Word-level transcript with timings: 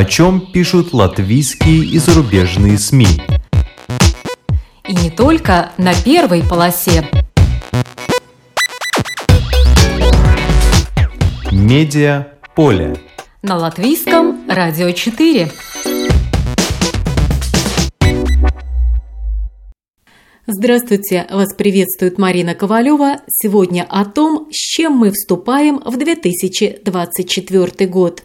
О 0.00 0.04
чем 0.06 0.40
пишут 0.50 0.94
латвийские 0.94 1.84
и 1.84 1.98
зарубежные 1.98 2.78
СМИ. 2.78 3.20
И 4.88 4.94
не 4.94 5.10
только 5.10 5.72
на 5.76 5.92
первой 5.92 6.42
полосе. 6.42 7.06
Медиа 11.52 12.28
поле. 12.56 12.96
На 13.42 13.58
латвийском 13.58 14.48
радио 14.48 14.90
4. 14.90 15.52
Здравствуйте! 20.46 21.26
Вас 21.30 21.54
приветствует 21.54 22.16
Марина 22.16 22.54
Ковалева. 22.54 23.20
Сегодня 23.28 23.86
о 23.86 24.06
том, 24.06 24.48
с 24.50 24.56
чем 24.56 24.94
мы 24.94 25.10
вступаем 25.10 25.78
в 25.84 25.98
2024 25.98 27.86
год. 27.86 28.22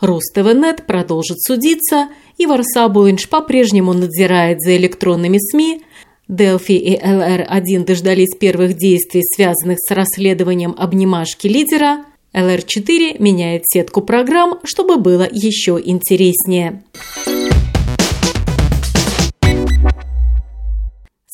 Rus 0.00 0.32
TVNET 0.32 0.86
продолжит 0.86 1.42
судиться, 1.42 2.08
Иварс 2.38 2.62
Аболиньш 2.64 3.28
по-прежнему 3.28 3.92
надзирает 3.92 4.60
за 4.60 4.76
электронными 4.76 5.38
СМИ, 5.38 5.82
Delfi 6.28 6.72
и 6.72 6.96
ЛР-1 6.96 7.84
дождались 7.84 8.36
первых 8.38 8.74
действий, 8.74 9.22
связанных 9.24 9.78
с 9.80 9.90
расследованием 9.90 10.74
обнимашки 10.78 11.48
лидера, 11.48 12.04
ЛР-4 12.32 13.20
меняет 13.20 13.62
сетку 13.66 14.00
программ, 14.00 14.60
чтобы 14.62 14.96
было 14.96 15.28
еще 15.30 15.80
интереснее. 15.84 16.82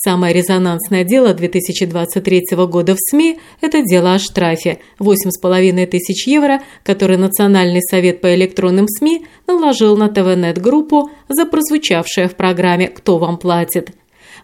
Самое 0.06 0.32
резонансное 0.32 1.02
дело 1.02 1.34
2023 1.34 2.44
года 2.68 2.94
в 2.94 2.98
СМИ– 3.10 3.40
это 3.60 3.82
дело 3.82 4.14
о 4.14 4.20
штрафе– 4.20 4.78
8,5 5.00 5.86
тысяч 5.86 6.28
евро, 6.28 6.62
который 6.84 7.16
Национальный 7.16 7.80
совет 7.82 8.20
по 8.20 8.32
электронным 8.32 8.86
СМИ 8.86 9.26
наложил 9.48 9.96
на 9.96 10.08
TVNET 10.08 10.55
группу 10.55 11.10
за 11.28 11.44
прозвучавшее 11.44 12.28
в 12.28 12.36
программе 12.36 12.86
«Кто 12.86 13.18
вам 13.18 13.36
платит?». 13.36 13.90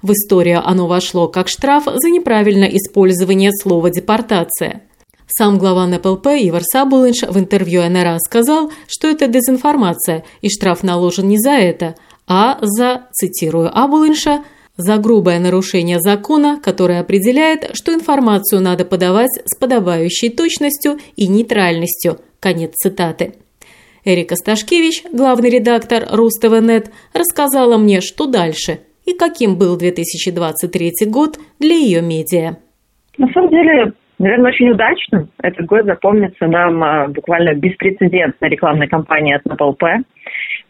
В 0.02 0.10
историю 0.10 0.66
оно 0.66 0.88
вошло 0.88 1.28
как 1.28 1.46
штраф 1.46 1.84
за 1.84 2.10
неправильное 2.10 2.70
использование 2.70 3.52
слова 3.52 3.88
«депортация». 3.88 4.82
Сам 5.28 5.58
глава 5.58 5.86
НПЛП 5.86 6.26
Ивар 6.26 6.62
Сабулинш 6.64 7.22
в 7.22 7.38
интервью 7.38 7.88
НРА 7.88 8.18
сказал, 8.18 8.72
что 8.88 9.06
это 9.06 9.28
дезинформация 9.28 10.24
и 10.40 10.50
штраф 10.50 10.82
наложен 10.82 11.28
не 11.28 11.38
за 11.38 11.52
это, 11.52 11.94
а 12.26 12.58
за, 12.60 13.06
цитирую 13.12 13.70
Абулинша, 13.72 14.42
за 14.76 14.98
грубое 14.98 15.38
нарушение 15.38 15.98
закона, 16.00 16.60
которое 16.62 17.00
определяет, 17.00 17.70
что 17.74 17.92
информацию 17.92 18.60
надо 18.62 18.84
подавать 18.84 19.30
с 19.44 19.58
подобающей 19.58 20.30
точностью 20.30 20.98
и 21.16 21.28
нейтральностью. 21.28 22.18
Конец 22.40 22.72
цитаты. 22.74 23.34
Эрика 24.04 24.34
Сташкевич, 24.34 25.04
главный 25.12 25.50
редактор 25.50 26.02
РусТВНет, 26.10 26.90
рассказала 27.14 27.78
мне, 27.78 28.00
что 28.00 28.26
дальше 28.26 28.80
и 29.06 29.16
каким 29.16 29.56
был 29.56 29.76
2023 29.78 31.06
год 31.06 31.38
для 31.60 31.74
ее 31.74 32.02
медиа. 32.02 32.56
На 33.18 33.28
самом 33.32 33.50
деле, 33.50 33.92
наверное, 34.18 34.50
очень 34.50 34.70
удачным. 34.70 35.28
Этот 35.42 35.66
год 35.66 35.84
запомнится 35.84 36.46
нам 36.46 36.82
а, 36.82 37.08
буквально 37.08 37.54
беспрецедентной 37.54 38.48
рекламной 38.48 38.88
кампании 38.88 39.34
от 39.34 39.44
НПЛП. 39.44 39.82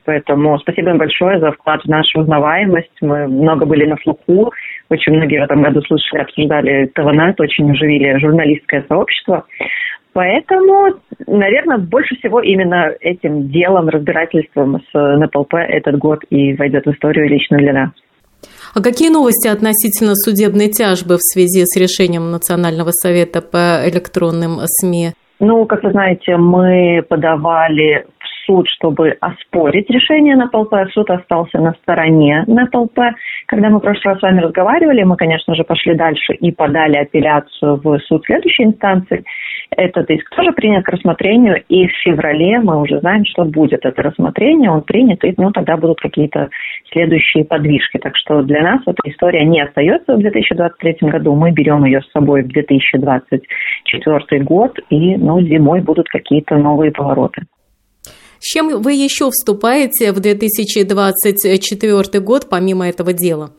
Поэтому 0.04 0.58
спасибо 0.58 0.90
им 0.90 0.98
большое 0.98 1.38
за 1.38 1.52
вклад 1.52 1.82
в 1.82 1.88
нашу 1.88 2.20
узнаваемость. 2.20 2.92
Мы 3.00 3.28
много 3.28 3.66
были 3.66 3.84
на 3.86 3.96
слуху. 4.02 4.52
Очень 4.88 5.14
многие 5.14 5.40
в 5.40 5.44
этом 5.44 5.62
году 5.62 5.80
слышали, 5.82 6.22
обсуждали 6.22 6.86
ТВНет, 6.94 7.40
очень 7.40 7.70
оживили 7.70 8.18
журналистское 8.18 8.84
сообщество. 8.88 9.44
Поэтому, 10.12 11.00
наверное, 11.26 11.78
больше 11.78 12.16
всего 12.16 12.40
именно 12.40 12.92
этим 13.00 13.48
делом, 13.48 13.88
разбирательством 13.88 14.80
с 14.80 14.94
НПЛП 14.94 15.54
этот 15.54 15.96
год 15.98 16.20
и 16.28 16.54
войдет 16.54 16.84
в 16.84 16.92
историю 16.92 17.28
лично 17.28 17.56
для 17.58 17.72
нас. 17.72 17.90
А 18.74 18.82
какие 18.82 19.10
новости 19.10 19.48
относительно 19.48 20.14
судебной 20.14 20.68
тяжбы 20.68 21.16
в 21.16 21.22
связи 21.22 21.64
с 21.64 21.78
решением 21.78 22.30
Национального 22.30 22.90
совета 22.90 23.40
по 23.40 23.88
электронным 23.88 24.58
СМИ? 24.64 25.12
Ну, 25.40 25.66
как 25.66 25.82
вы 25.82 25.90
знаете, 25.90 26.36
мы 26.36 27.02
подавали 27.08 28.06
суд, 28.46 28.66
чтобы 28.68 29.16
оспорить 29.20 29.88
решение 29.90 30.36
НПЛП. 30.36 30.74
Суд 30.92 31.10
остался 31.10 31.58
на 31.58 31.72
стороне 31.82 32.44
НПЛП. 32.46 32.98
Когда 33.46 33.68
мы 33.70 33.78
в 33.78 33.82
прошлый 33.82 34.14
раз 34.14 34.20
с 34.20 34.22
вами 34.22 34.40
разговаривали, 34.40 35.02
мы, 35.02 35.16
конечно 35.16 35.54
же, 35.54 35.64
пошли 35.64 35.94
дальше 35.94 36.34
и 36.34 36.52
подали 36.52 36.96
апелляцию 36.96 37.80
в 37.82 37.98
суд 38.00 38.24
следующей 38.24 38.64
инстанции. 38.64 39.24
Этот 39.76 40.10
иск 40.10 40.28
тоже 40.36 40.52
принят 40.52 40.84
к 40.84 40.88
рассмотрению, 40.90 41.62
и 41.68 41.86
в 41.86 41.92
феврале 42.04 42.60
мы 42.60 42.80
уже 42.80 43.00
знаем, 43.00 43.24
что 43.24 43.44
будет 43.44 43.84
это 43.84 44.02
рассмотрение, 44.02 44.70
он 44.70 44.82
принят, 44.82 45.24
и 45.24 45.32
ну, 45.36 45.50
тогда 45.50 45.76
будут 45.76 46.00
какие-то 46.00 46.50
следующие 46.92 47.44
подвижки. 47.44 47.98
Так 47.98 48.16
что 48.16 48.42
для 48.42 48.62
нас 48.62 48.82
эта 48.86 49.00
история 49.04 49.44
не 49.44 49.62
остается 49.62 50.14
в 50.14 50.18
2023 50.18 51.08
году, 51.08 51.34
мы 51.34 51.52
берем 51.52 51.84
ее 51.84 52.02
с 52.02 52.10
собой 52.12 52.42
в 52.42 52.48
2024 52.48 54.44
год, 54.44 54.78
и 54.90 55.16
ну, 55.16 55.40
зимой 55.40 55.80
будут 55.80 56.08
какие-то 56.08 56.56
новые 56.56 56.92
повороты. 56.92 57.42
С 58.42 58.52
чем 58.52 58.82
вы 58.82 58.94
еще 58.94 59.30
вступаете 59.30 60.10
в 60.10 60.18
2024 60.18 62.24
год, 62.24 62.48
помимо 62.50 62.88
этого 62.88 63.12
дела? 63.12 63.50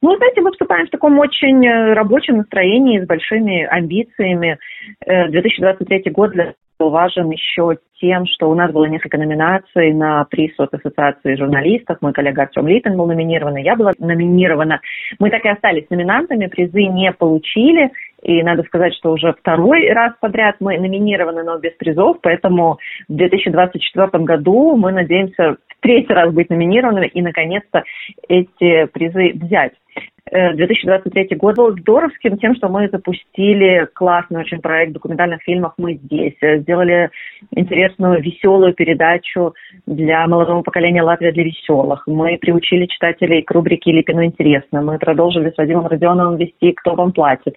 Ну, 0.00 0.16
знаете, 0.16 0.40
мы 0.40 0.52
вступаем 0.52 0.86
в 0.86 0.90
таком 0.90 1.18
очень 1.18 1.66
э, 1.66 1.92
рабочем 1.92 2.38
настроении, 2.38 3.00
с 3.00 3.06
большими 3.06 3.66
амбициями. 3.66 4.56
2023 5.04 6.02
э, 6.06 6.10
год 6.10 6.32
для 6.32 6.54
был 6.78 6.90
важен 6.90 7.30
еще 7.30 7.78
тем, 8.00 8.26
что 8.26 8.50
у 8.50 8.54
нас 8.54 8.72
было 8.72 8.84
несколько 8.84 9.18
номинаций 9.18 9.92
на 9.92 10.24
приз 10.24 10.52
от 10.58 10.74
Ассоциации 10.74 11.36
журналистов. 11.36 11.98
Мой 12.00 12.12
коллега 12.12 12.42
Артем 12.42 12.66
Литин 12.66 12.96
был 12.96 13.06
номинирован, 13.06 13.56
и 13.56 13.62
я 13.62 13.76
была 13.76 13.92
номинирована. 13.98 14.80
Мы 15.18 15.30
так 15.30 15.44
и 15.44 15.48
остались 15.48 15.88
номинантами, 15.88 16.46
призы 16.46 16.84
не 16.84 17.12
получили. 17.12 17.90
И 18.26 18.42
надо 18.42 18.64
сказать, 18.64 18.92
что 18.94 19.12
уже 19.12 19.32
второй 19.34 19.88
раз 19.92 20.12
подряд 20.20 20.56
мы 20.58 20.76
номинированы, 20.78 21.44
но 21.44 21.58
без 21.58 21.72
призов. 21.74 22.16
Поэтому 22.22 22.78
в 23.08 23.14
2024 23.14 24.24
году 24.24 24.76
мы 24.76 24.90
надеемся 24.90 25.52
в 25.52 25.80
третий 25.80 26.12
раз 26.12 26.32
быть 26.32 26.50
номинированными 26.50 27.06
и, 27.06 27.22
наконец-то, 27.22 27.84
эти 28.28 28.86
призы 28.86 29.30
взять. 29.34 29.74
2023 30.32 31.28
э, 31.30 31.36
год 31.36 31.54
был 31.54 31.70
здоровским 31.78 32.36
тем, 32.38 32.56
что 32.56 32.68
мы 32.68 32.88
запустили 32.88 33.88
классный 33.94 34.40
очень 34.40 34.58
проект 34.58 34.92
документальных 34.92 35.40
фильмов 35.42 35.74
«Мы 35.78 35.94
здесь», 35.94 36.34
сделали 36.40 37.10
интересную, 37.52 38.20
веселую 38.20 38.74
передачу 38.74 39.54
для 39.86 40.26
молодого 40.26 40.62
поколения 40.62 41.02
«Латвия 41.02 41.30
для 41.30 41.44
веселых». 41.44 42.02
Мы 42.08 42.38
приучили 42.38 42.86
читателей 42.86 43.42
к 43.42 43.50
рубрике 43.52 43.92
«Липину 43.92 44.24
интересно». 44.24 44.82
Мы 44.82 44.98
продолжили 44.98 45.50
с 45.50 45.56
Вадимом 45.56 45.86
Родионовым 45.86 46.38
вести 46.38 46.72
«Кто 46.72 46.96
вам 46.96 47.12
платит» 47.12 47.54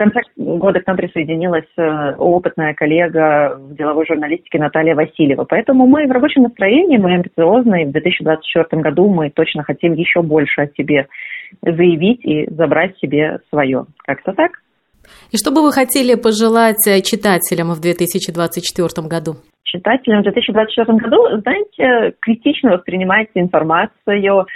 конце 0.00 0.20
года 0.36 0.80
к 0.80 0.86
нам 0.86 0.96
присоединилась 0.96 1.68
э, 1.76 2.14
опытная 2.16 2.72
коллега 2.72 3.58
в 3.58 3.74
деловой 3.74 4.06
журналистике 4.06 4.58
Наталья 4.58 4.94
Васильева. 4.94 5.44
Поэтому 5.44 5.86
мы 5.86 6.06
в 6.06 6.10
рабочем 6.10 6.42
настроении, 6.44 6.96
мы 6.96 7.12
амбициозны, 7.12 7.82
и 7.82 7.84
в 7.84 7.92
2024 7.92 8.80
году 8.80 9.10
мы 9.10 9.28
точно 9.28 9.62
хотим 9.62 9.92
еще 9.92 10.22
больше 10.22 10.62
о 10.62 10.68
себе 10.68 11.06
заявить 11.60 12.24
и 12.24 12.48
забрать 12.50 12.96
себе 12.96 13.40
свое. 13.50 13.84
Как-то 13.98 14.32
так. 14.32 14.52
И 15.32 15.36
что 15.36 15.50
бы 15.50 15.62
вы 15.62 15.70
хотели 15.70 16.14
пожелать 16.14 16.86
э, 16.88 17.02
читателям 17.02 17.72
в 17.74 17.80
2024 17.80 19.06
году? 19.06 19.36
Читателям 19.64 20.20
в 20.20 20.24
2024 20.24 20.98
году, 20.98 21.40
знаете, 21.42 22.16
критично 22.20 22.72
воспринимайте 22.72 23.32
информацию, 23.34 24.46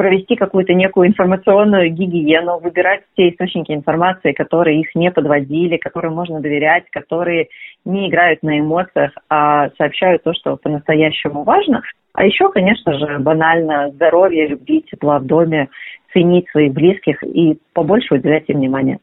провести 0.00 0.34
какую-то 0.34 0.72
некую 0.72 1.08
информационную 1.08 1.90
гигиену, 1.90 2.58
выбирать 2.58 3.02
те 3.18 3.28
источники 3.28 3.70
информации, 3.70 4.32
которые 4.32 4.80
их 4.80 4.94
не 4.94 5.10
подводили, 5.10 5.76
которым 5.76 6.14
можно 6.14 6.40
доверять, 6.40 6.84
которые 6.90 7.48
не 7.84 8.08
играют 8.08 8.42
на 8.42 8.60
эмоциях, 8.60 9.12
а 9.28 9.68
сообщают 9.76 10.22
то, 10.22 10.32
что 10.32 10.56
по-настоящему 10.56 11.42
важно. 11.42 11.82
А 12.14 12.24
еще, 12.24 12.50
конечно 12.50 12.94
же, 12.94 13.18
банально 13.18 13.90
здоровье, 13.90 14.46
любви, 14.46 14.82
тепла 14.90 15.18
в 15.18 15.26
доме, 15.26 15.68
ценить 16.14 16.48
своих 16.48 16.72
близких 16.72 17.22
и 17.22 17.58
побольше 17.74 18.14
уделять 18.14 18.48
им 18.48 18.56
внимание. 18.56 19.00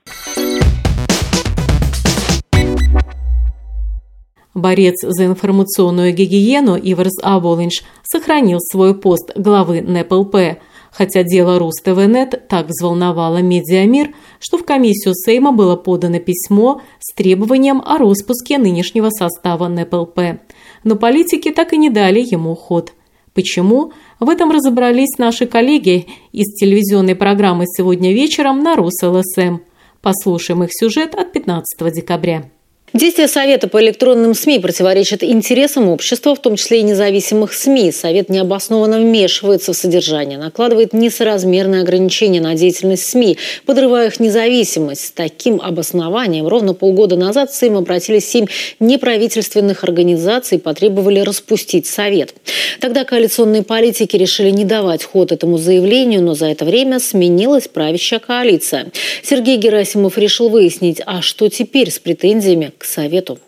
Борец 4.56 4.96
за 5.04 5.26
информационную 5.28 6.12
гигиену 6.12 6.76
Иверс 6.76 7.24
Аболинш 7.24 7.84
сохранил 8.02 8.58
свой 8.58 9.00
пост 9.00 9.32
главы 9.38 9.84
НПЛП– 9.84 10.58
хотя 10.98 11.22
дело 11.22 11.60
РусТВНет 11.60 12.48
так 12.48 12.70
взволновало 12.70 13.38
медиамир, 13.38 14.16
что 14.40 14.58
в 14.58 14.66
комиссию 14.66 15.14
Сейма 15.14 15.52
было 15.52 15.76
подано 15.76 16.20
письмо 16.20 16.82
с 17.00 17.14
требованием 17.14 17.84
о 17.86 18.00
распуске 18.00 18.58
нынешнего 18.58 19.12
состава 19.12 19.68
НПЛП. 19.68 20.40
Но 20.84 20.96
политики 20.96 21.52
так 21.52 21.74
и 21.74 21.78
не 21.78 21.92
дали 21.92 22.22
ему 22.22 22.56
ход. 22.56 22.94
Почему? 23.36 23.92
В 24.20 24.28
этом 24.28 24.50
разобрались 24.50 25.20
наши 25.20 25.46
коллеги 25.46 26.08
из 26.32 26.56
телевизионной 26.56 27.16
программы 27.16 27.66
«Сегодня 27.68 28.12
вечером» 28.12 28.64
на 28.64 28.76
РусЛСМ. 28.76 29.60
Послушаем 30.02 30.64
их 30.64 30.70
сюжет 30.72 31.14
от 31.14 31.32
15 31.32 31.94
декабря. 31.94 32.50
Действия 32.94 33.28
Совета 33.28 33.68
по 33.68 33.80
электронным 33.82 34.34
СМИ 34.34 34.60
противоречат 34.60 35.22
интересам 35.22 35.90
общества, 35.90 36.34
в 36.34 36.42
том 36.42 36.56
числе 36.56 36.80
и 36.80 36.84
независимых 36.84 37.54
СМИ. 37.54 37.92
Совет 37.92 38.30
необоснованно 38.30 38.98
вмешивается 38.98 39.74
в 39.74 39.76
содержание, 39.76 40.38
накладывает 40.38 40.94
несоразмерные 40.94 41.82
ограничения 41.82 42.40
на 42.40 42.56
деятельность 42.56 43.06
СМИ, 43.06 43.38
подрывая 43.66 44.08
их 44.08 44.22
независимость. 44.22 45.08
С 45.08 45.12
таким 45.12 45.60
обоснованием 45.62 46.48
ровно 46.48 46.74
полгода 46.74 47.18
назад 47.18 47.52
в 47.52 47.56
СМИ 47.56 47.76
обратились 47.76 48.28
семь 48.28 48.46
неправительственных 48.80 49.84
организаций 49.84 50.58
и 50.58 50.62
потребовали 50.62 51.20
распустить 51.20 51.88
Совет. 51.88 52.34
Тогда 52.80 53.04
коалиционные 53.04 53.64
политики 53.64 54.16
решили 54.16 54.50
не 54.50 54.64
давать 54.64 55.04
ход 55.04 55.34
этому 55.34 55.58
заявлению, 55.58 56.24
но 56.24 56.36
за 56.36 56.48
это 56.48 56.64
время 56.64 57.00
сменилась 57.00 57.68
правящая 57.68 58.22
коалиция. 58.22 58.88
Сергей 59.24 59.58
Герасимов 59.58 60.18
решил 60.18 60.48
выяснить, 60.48 61.02
а 61.06 61.22
что 61.22 61.50
теперь 61.50 61.92
с 61.92 62.00
претензиями 62.00 62.72
к 62.78 62.86
Совету. 62.86 63.40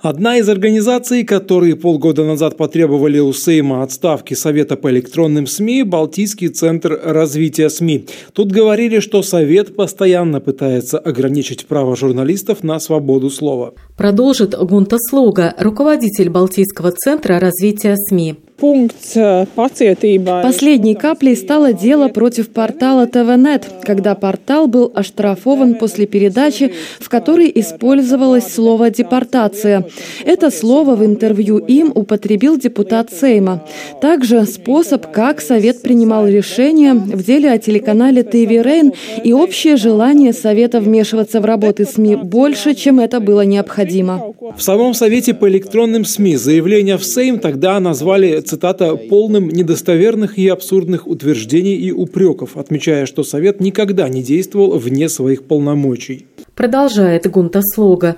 Одна 0.00 0.36
из 0.36 0.48
организаций, 0.48 1.24
которые 1.24 1.74
полгода 1.74 2.24
назад 2.24 2.56
потребовали 2.56 3.18
у 3.18 3.32
Сейма 3.32 3.82
отставки 3.82 4.34
Совета 4.34 4.76
по 4.76 4.90
электронным 4.90 5.46
СМИ– 5.46 5.82
Балтийский 5.84 6.48
центр 6.48 7.00
развития 7.02 7.70
СМИ. 7.70 8.06
Тут 8.34 8.52
говорили, 8.52 9.00
что 9.00 9.22
Совет 9.22 9.74
постоянно 9.74 10.40
пытается 10.40 10.98
ограничить 10.98 11.66
право 11.66 11.96
журналистов 11.96 12.62
на 12.62 12.78
свободу 12.78 13.30
слова. 13.30 13.72
Продолжит 13.96 14.54
Гунта 14.54 14.98
Слуга, 14.98 15.54
руководитель 15.58 16.28
Балтийского 16.28 16.92
центра 16.92 17.40
развития 17.40 17.96
СМИ. 17.96 18.36
Э, 18.58 19.44
Последней 19.54 20.94
каплей 20.94 21.36
стало 21.36 21.72
дело 21.74 22.08
против 22.08 22.48
портала 22.48 23.06
ТВНет, 23.06 23.66
когда 23.82 24.14
портал 24.14 24.66
был 24.66 24.90
оштрафован 24.94 25.74
после 25.74 26.06
передачи, 26.06 26.72
в 26.98 27.08
которой 27.10 27.52
использовалось 27.54 28.46
слово 28.46 28.90
«депортация». 28.90 29.86
Это 30.24 30.50
слово 30.50 30.96
в 30.96 31.04
интервью 31.04 31.58
им 31.58 31.92
употребил 31.94 32.56
депутат 32.58 33.12
Сейма. 33.12 33.62
Также 34.00 34.46
способ, 34.46 35.10
как 35.12 35.40
Совет 35.42 35.82
принимал 35.82 36.26
решения 36.26 36.94
в 36.94 37.22
деле 37.22 37.50
о 37.50 37.58
телеканале 37.58 38.22
ТВ 38.22 38.48
Рейн 38.50 38.92
и 39.22 39.34
общее 39.34 39.76
желание 39.76 40.32
Совета 40.32 40.80
вмешиваться 40.80 41.40
в 41.40 41.44
работы 41.44 41.84
СМИ 41.84 42.16
больше, 42.16 42.74
чем 42.74 43.00
это 43.00 43.20
было 43.20 43.42
необходимо. 43.42 44.32
В 44.56 44.62
самом 44.62 44.94
Совете 44.94 45.34
по 45.34 45.46
электронным 45.48 46.06
СМИ 46.06 46.36
заявление 46.36 46.96
в 46.96 47.04
Сейм 47.04 47.38
тогда 47.38 47.78
назвали 47.80 48.45
цитата, 48.46 48.96
«полным 48.96 49.48
недостоверных 49.48 50.38
и 50.38 50.48
абсурдных 50.48 51.06
утверждений 51.06 51.74
и 51.74 51.92
упреков», 51.92 52.56
отмечая, 52.56 53.06
что 53.06 53.24
Совет 53.24 53.60
никогда 53.60 54.08
не 54.08 54.22
действовал 54.22 54.78
вне 54.78 55.08
своих 55.08 55.44
полномочий. 55.44 56.26
Продолжает 56.54 57.30
Гунта 57.30 57.60
Слуга. 57.62 58.16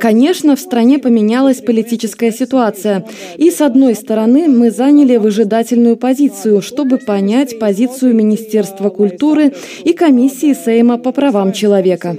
Конечно, 0.00 0.56
в 0.56 0.60
стране 0.60 0.98
поменялась 0.98 1.60
политическая 1.60 2.32
ситуация. 2.32 3.06
И, 3.36 3.52
с 3.52 3.60
одной 3.60 3.94
стороны, 3.94 4.48
мы 4.48 4.72
заняли 4.72 5.16
выжидательную 5.16 5.96
позицию, 5.96 6.62
чтобы 6.62 6.98
понять 6.98 7.60
позицию 7.60 8.14
Министерства 8.14 8.90
культуры 8.90 9.52
и 9.84 9.92
комиссии 9.92 10.54
Сейма 10.54 10.98
по 10.98 11.12
правам 11.12 11.52
человека. 11.52 12.16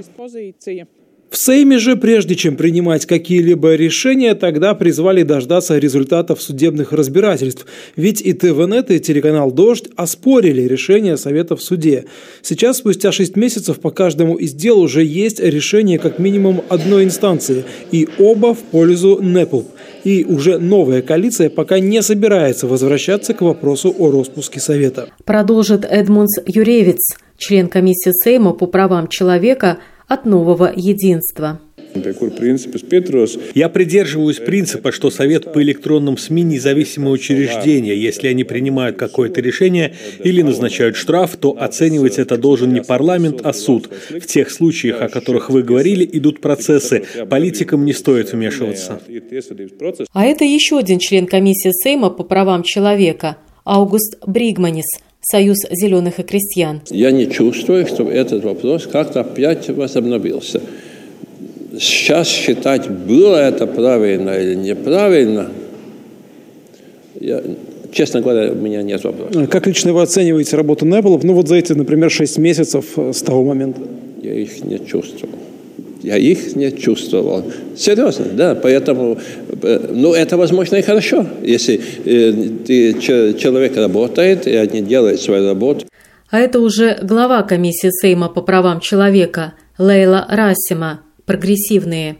В 1.30 1.36
Сейме 1.36 1.78
же, 1.78 1.96
прежде 1.96 2.34
чем 2.34 2.56
принимать 2.56 3.04
какие-либо 3.04 3.74
решения, 3.74 4.34
тогда 4.34 4.74
призвали 4.74 5.24
дождаться 5.24 5.76
результатов 5.76 6.40
судебных 6.40 6.92
разбирательств. 6.92 7.66
Ведь 7.96 8.22
и 8.22 8.32
ТВНет, 8.32 8.90
и 8.90 8.98
телеканал 8.98 9.52
«Дождь» 9.52 9.88
оспорили 9.94 10.62
решение 10.62 11.18
Совета 11.18 11.54
в 11.54 11.62
суде. 11.62 12.06
Сейчас, 12.40 12.78
спустя 12.78 13.12
шесть 13.12 13.36
месяцев, 13.36 13.78
по 13.78 13.90
каждому 13.90 14.36
из 14.36 14.54
дел 14.54 14.80
уже 14.80 15.04
есть 15.04 15.38
решение 15.38 15.98
как 15.98 16.18
минимум 16.18 16.62
одной 16.70 17.04
инстанции, 17.04 17.64
и 17.92 18.08
оба 18.18 18.54
в 18.54 18.60
пользу 18.60 19.18
НЭПЛ. 19.20 19.62
И 20.04 20.24
уже 20.24 20.58
новая 20.58 21.02
коалиция 21.02 21.50
пока 21.50 21.78
не 21.78 22.00
собирается 22.00 22.66
возвращаться 22.66 23.34
к 23.34 23.42
вопросу 23.42 23.94
о 23.98 24.10
распуске 24.10 24.60
Совета. 24.60 25.10
Продолжит 25.26 25.84
Эдмундс 25.84 26.38
Юревец, 26.46 27.18
член 27.36 27.68
комиссии 27.68 28.12
Сейма 28.24 28.54
по 28.54 28.66
правам 28.66 29.08
человека– 29.08 29.76
от 30.08 30.24
нового 30.24 30.72
единства. 30.74 31.60
Я 33.54 33.68
придерживаюсь 33.68 34.36
принципа, 34.36 34.92
что 34.92 35.10
Совет 35.10 35.52
по 35.52 35.62
электронным 35.62 36.18
СМИ– 36.18 36.42
независимое 36.44 37.12
учреждение. 37.12 38.00
Если 38.00 38.28
они 38.28 38.44
принимают 38.44 38.96
какое-то 38.96 39.40
решение 39.40 39.94
или 40.22 40.42
назначают 40.42 40.96
штраф, 40.96 41.36
то 41.36 41.56
оценивать 41.58 42.18
это 42.18 42.36
должен 42.36 42.72
не 42.72 42.82
парламент, 42.82 43.40
а 43.42 43.52
суд. 43.52 43.88
В 44.10 44.26
тех 44.26 44.50
случаях, 44.50 45.00
о 45.00 45.08
которых 45.08 45.50
вы 45.50 45.62
говорили, 45.62 46.08
идут 46.12 46.40
процессы. 46.40 47.04
Политикам 47.28 47.84
не 47.84 47.92
стоит 47.92 48.32
вмешиваться. 48.32 49.00
А 50.12 50.24
это 50.24 50.44
еще 50.44 50.78
один 50.78 50.98
член 50.98 51.26
комиссии 51.26 51.70
Сейма 51.72 52.10
по 52.10 52.22
правам 52.22 52.62
человека– 52.62 53.38
Аугуст 53.64 54.18
Бригманис– 54.26 54.86
Союз 55.30 55.58
зеленых 55.70 56.20
и 56.20 56.22
крестьян. 56.22 56.80
Я 56.88 57.10
не 57.10 57.30
чувствую, 57.30 57.86
что 57.86 58.10
этот 58.10 58.44
вопрос 58.44 58.86
как-то 58.86 59.20
опять 59.20 59.68
возобновился. 59.68 60.62
Сейчас 61.78 62.28
считать, 62.28 62.88
было 62.88 63.36
это 63.36 63.66
правильно 63.66 64.30
или 64.30 64.54
неправильно, 64.54 65.50
я, 67.20 67.42
честно 67.92 68.22
говоря, 68.22 68.52
у 68.52 68.54
меня 68.54 68.82
нет 68.82 69.04
вопросов. 69.04 69.50
Как 69.50 69.66
лично 69.66 69.92
вы 69.92 70.00
оцениваете 70.00 70.56
работу 70.56 70.86
Неблов, 70.86 71.22
ну 71.22 71.34
вот 71.34 71.46
за 71.46 71.56
эти, 71.56 71.74
например, 71.74 72.10
6 72.10 72.38
месяцев 72.38 72.86
с 72.96 73.20
того 73.20 73.44
момента? 73.44 73.82
Я 74.22 74.32
их 74.32 74.64
не 74.64 74.78
чувствовал. 74.78 75.34
Я 76.08 76.16
их 76.16 76.56
не 76.56 76.72
чувствовал. 76.72 77.44
Серьезно, 77.76 78.24
да. 78.32 78.54
Поэтому, 78.54 79.18
э, 79.62 79.90
ну, 79.92 80.14
это 80.14 80.38
возможно 80.38 80.76
и 80.76 80.82
хорошо, 80.82 81.26
если 81.42 81.78
э, 82.04 82.32
ты, 82.66 82.94
человек 83.38 83.76
работает, 83.76 84.46
и 84.46 84.56
они 84.56 84.80
делают 84.80 85.20
свою 85.20 85.46
работу. 85.46 85.84
А 86.30 86.38
это 86.38 86.60
уже 86.60 86.98
глава 87.02 87.42
комиссии 87.42 87.90
Сейма 87.90 88.28
по 88.28 88.40
правам 88.40 88.80
человека 88.80 89.52
Лейла 89.78 90.26
Расима 90.30 91.00
прогрессивные. 91.28 92.16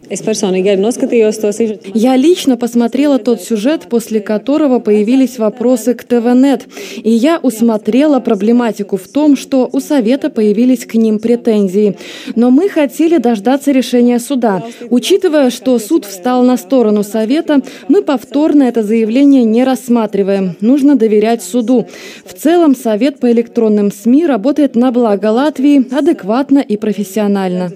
Я 1.94 2.16
лично 2.16 2.56
посмотрела 2.58 3.18
тот 3.18 3.40
сюжет, 3.40 3.86
после 3.88 4.20
которого 4.20 4.80
появились 4.80 5.38
вопросы 5.38 5.94
к 5.94 6.04
ТВНет, 6.04 6.66
и 7.02 7.10
я 7.10 7.38
усмотрела 7.42 8.20
проблематику 8.20 8.98
в 8.98 9.08
том, 9.08 9.36
что 9.36 9.68
у 9.72 9.80
Совета 9.80 10.28
появились 10.28 10.84
к 10.84 10.94
ним 10.94 11.18
претензии. 11.18 11.96
Но 12.36 12.50
мы 12.50 12.68
хотели 12.68 13.16
дождаться 13.16 13.72
решения 13.72 14.18
суда. 14.20 14.62
Учитывая, 14.90 15.48
что 15.48 15.78
суд 15.78 16.04
встал 16.04 16.42
на 16.42 16.58
сторону 16.58 17.02
Совета, 17.02 17.62
мы 17.88 18.02
повторно 18.02 18.64
это 18.64 18.82
заявление 18.82 19.44
не 19.44 19.64
рассматриваем. 19.64 20.56
Нужно 20.60 20.96
доверять 20.96 21.42
суду. 21.42 21.86
В 22.26 22.34
целом, 22.34 22.76
Совет 22.76 23.20
по 23.20 23.32
электронным 23.32 23.90
СМИ 23.90 24.26
работает 24.26 24.76
на 24.76 24.92
благо 24.92 25.28
Латвии 25.28 25.86
адекватно 25.94 26.58
и 26.58 26.76
профессионально. 26.76 27.72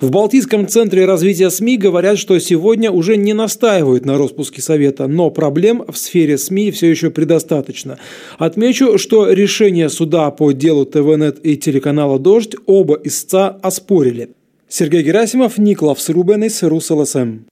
В 0.00 0.10
Балтийском 0.10 0.66
центре 0.74 1.04
развития 1.04 1.50
СМИ 1.50 1.76
говорят, 1.76 2.18
что 2.18 2.36
сегодня 2.40 2.90
уже 2.90 3.16
не 3.16 3.32
настаивают 3.32 4.04
на 4.04 4.18
распуске 4.18 4.60
Совета, 4.60 5.06
но 5.06 5.30
проблем 5.30 5.84
в 5.86 5.96
сфере 5.96 6.36
СМИ 6.36 6.72
все 6.72 6.90
еще 6.90 7.10
предостаточно. 7.10 8.00
Отмечу, 8.38 8.98
что 8.98 9.30
решение 9.30 9.88
суда 9.88 10.32
по 10.32 10.50
делу 10.50 10.84
ТВНет 10.84 11.38
и 11.46 11.56
телеканала 11.56 12.18
«Дождь» 12.18 12.56
оба 12.66 12.98
истца 13.04 13.50
оспорили. 13.62 14.30
Сергей 14.68 15.04
Герасимов, 15.04 15.58
Никлав 15.58 15.98
Рубенис, 16.08 16.64
РусЛСМ. 16.64 17.44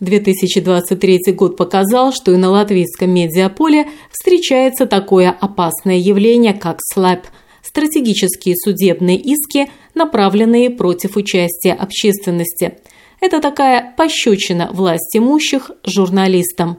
2023 0.00 1.32
год 1.34 1.58
показал, 1.58 2.10
что 2.14 2.32
и 2.32 2.38
на 2.38 2.48
латвийском 2.48 3.10
медиаполе 3.10 3.84
встречается 4.10 4.86
такое 4.86 5.28
опасное 5.28 5.98
явление, 5.98 6.54
как 6.54 6.78
слэп– 6.80 7.20
стратегические 7.70 8.56
судебные 8.56 9.16
иски, 9.16 9.70
направленные 9.94 10.70
против 10.70 11.16
участия 11.16 11.72
общественности. 11.72 12.78
Это 13.20 13.40
такая 13.40 13.94
пощечина 13.96 14.70
власть 14.72 15.16
имущих 15.16 15.70
журналистам. 15.84 16.78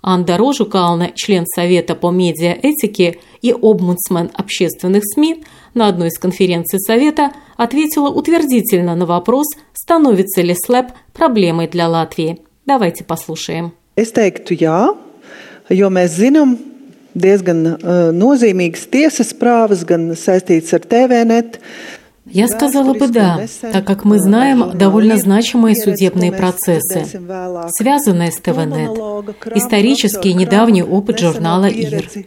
Анда 0.00 0.36
Рожукална, 0.36 1.10
член 1.14 1.44
Совета 1.44 1.96
по 1.96 2.10
медиаэтике 2.10 3.18
и 3.42 3.52
обмудсмен 3.52 4.30
общественных 4.32 5.02
СМИ, 5.04 5.42
на 5.74 5.88
одной 5.88 6.08
из 6.08 6.18
конференций 6.18 6.78
Совета 6.78 7.32
ответила 7.56 8.08
утвердительно 8.08 8.94
на 8.94 9.06
вопрос, 9.06 9.46
становится 9.72 10.42
ли 10.42 10.54
СЛЭП 10.54 10.92
проблемой 11.12 11.66
для 11.66 11.88
Латвии. 11.88 12.38
Давайте 12.64 13.02
послушаем. 13.02 13.72
Es 13.96 14.12
teiktu 14.14 14.54
jā, 14.54 14.94
jo 15.74 15.88
mēs 15.90 16.12
zinām, 16.14 16.52
diezgan 17.14 17.66
uh, 17.66 17.76
nozīmīgas 18.14 18.88
tiesas 18.92 19.32
prāvas, 19.36 19.84
gan 19.88 20.12
saistītas 20.16 20.74
ar 20.76 20.84
TVNet. 20.88 21.60
Я 22.30 22.46
сказала 22.46 22.92
бы 22.92 23.08
да, 23.08 23.40
так 23.60 23.86
как 23.86 24.04
мы 24.04 24.18
знаем 24.18 24.76
довольно 24.76 25.16
значимые 25.16 25.74
судебные 25.74 26.30
процессы, 26.30 27.06
связанные 27.74 28.32
с 28.32 28.36
ТВНет, 28.36 28.98
исторический 29.54 30.34
недавний 30.34 30.82
опыт 30.82 31.20
журнала 31.20 31.66
ИР, 31.66 32.26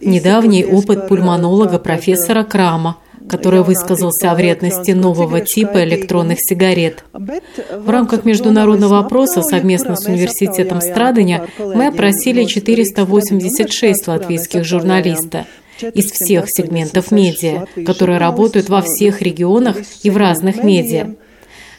недавний 0.00 0.64
опыт 0.64 1.06
пульмонолога 1.08 1.78
профессора 1.78 2.44
Крама, 2.44 2.96
который 3.28 3.62
высказался 3.62 4.30
о 4.30 4.34
вредности 4.34 4.92
нового 4.92 5.40
типа 5.40 5.84
электронных 5.84 6.38
сигарет. 6.40 7.04
В 7.12 7.90
рамках 7.90 8.24
международного 8.24 9.00
опроса 9.00 9.42
совместно 9.42 9.96
с 9.96 10.06
университетом 10.06 10.80
Страдания 10.80 11.48
мы 11.58 11.88
опросили 11.88 12.44
486 12.44 14.08
латвийских 14.08 14.64
журналистов 14.64 15.46
из 15.94 16.10
всех 16.10 16.48
сегментов 16.48 17.10
медиа, 17.10 17.66
которые 17.84 18.18
работают 18.18 18.68
во 18.68 18.82
всех 18.82 19.22
регионах 19.22 19.76
и 20.02 20.10
в 20.10 20.16
разных 20.16 20.62
медиа. 20.62 21.14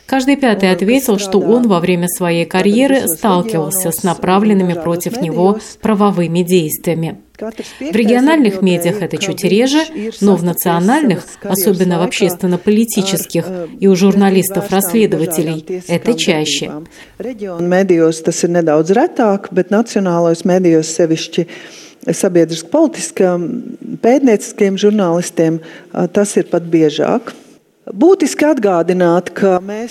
Каждый 0.07 0.37
пятый 0.37 0.71
ответил, 0.71 1.19
что 1.19 1.39
он 1.39 1.67
во 1.67 1.81
время 1.81 2.07
своей 2.07 2.45
карьеры 2.45 3.09
сталкивался 3.09 3.91
с 3.91 4.03
направленными 4.03 4.73
против 4.73 5.19
него 5.21 5.59
правовыми 5.81 6.43
действиями. 6.43 7.19
В 7.37 7.95
региональных 7.95 8.61
медиах 8.63 9.01
это 9.01 9.17
чуть 9.17 9.43
реже, 9.43 9.83
но 10.21 10.35
в 10.35 10.43
национальных, 10.43 11.23
особенно 11.43 11.99
в 11.99 12.01
общественно-политических 12.03 13.45
и 13.79 13.87
у 13.87 13.95
журналистов-расследователей, 13.95 15.83
это 15.87 16.13
чаще. 16.15 16.71
Sabiedriski-politiskām 22.07 23.41
pētnieciskiem 23.99 24.77
žurnālistiem 24.79 25.57
tas 26.15 26.35
ir 26.39 26.47
pat 26.47 26.63
biežāk. 26.71 27.33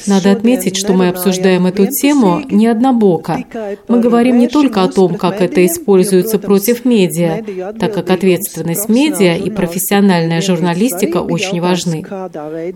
Надо 0.07 0.33
отметить, 0.33 0.77
что 0.77 0.93
мы 0.93 1.09
обсуждаем 1.09 1.67
эту 1.67 1.87
тему 1.87 2.43
не 2.51 2.67
однобоко. 2.67 3.45
Мы 3.89 4.01
говорим 4.01 4.39
не 4.39 4.49
только 4.49 4.83
о 4.83 4.89
том, 4.89 5.17
как 5.17 5.41
это 5.41 5.65
используется 5.65 6.39
против 6.39 6.85
медиа, 6.85 7.43
так 7.79 7.95
как 7.95 8.11
ответственность 8.11 8.89
медиа 8.89 9.37
и 9.37 9.51
профессиональная 9.51 10.41
журналистика 10.41 11.19
очень 11.19 11.61
важны. 11.61 12.05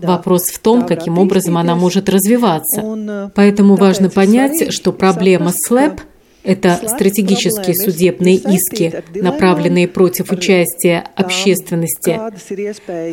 Вопрос 0.01 0.43
в 0.45 0.59
том, 0.59 0.85
каким 0.85 1.17
образом 1.17 1.57
она 1.57 1.75
может 1.75 2.09
развиваться. 2.09 3.31
Поэтому 3.35 3.75
важно 3.75 4.09
понять, 4.09 4.73
что 4.73 4.91
проблема 4.91 5.51
СЛЭП– 5.51 6.01
это 6.43 6.79
стратегические 6.87 7.75
судебные 7.75 8.35
иски, 8.35 9.03
направленные 9.15 9.87
против 9.87 10.31
участия 10.31 11.03
общественности, 11.15 12.19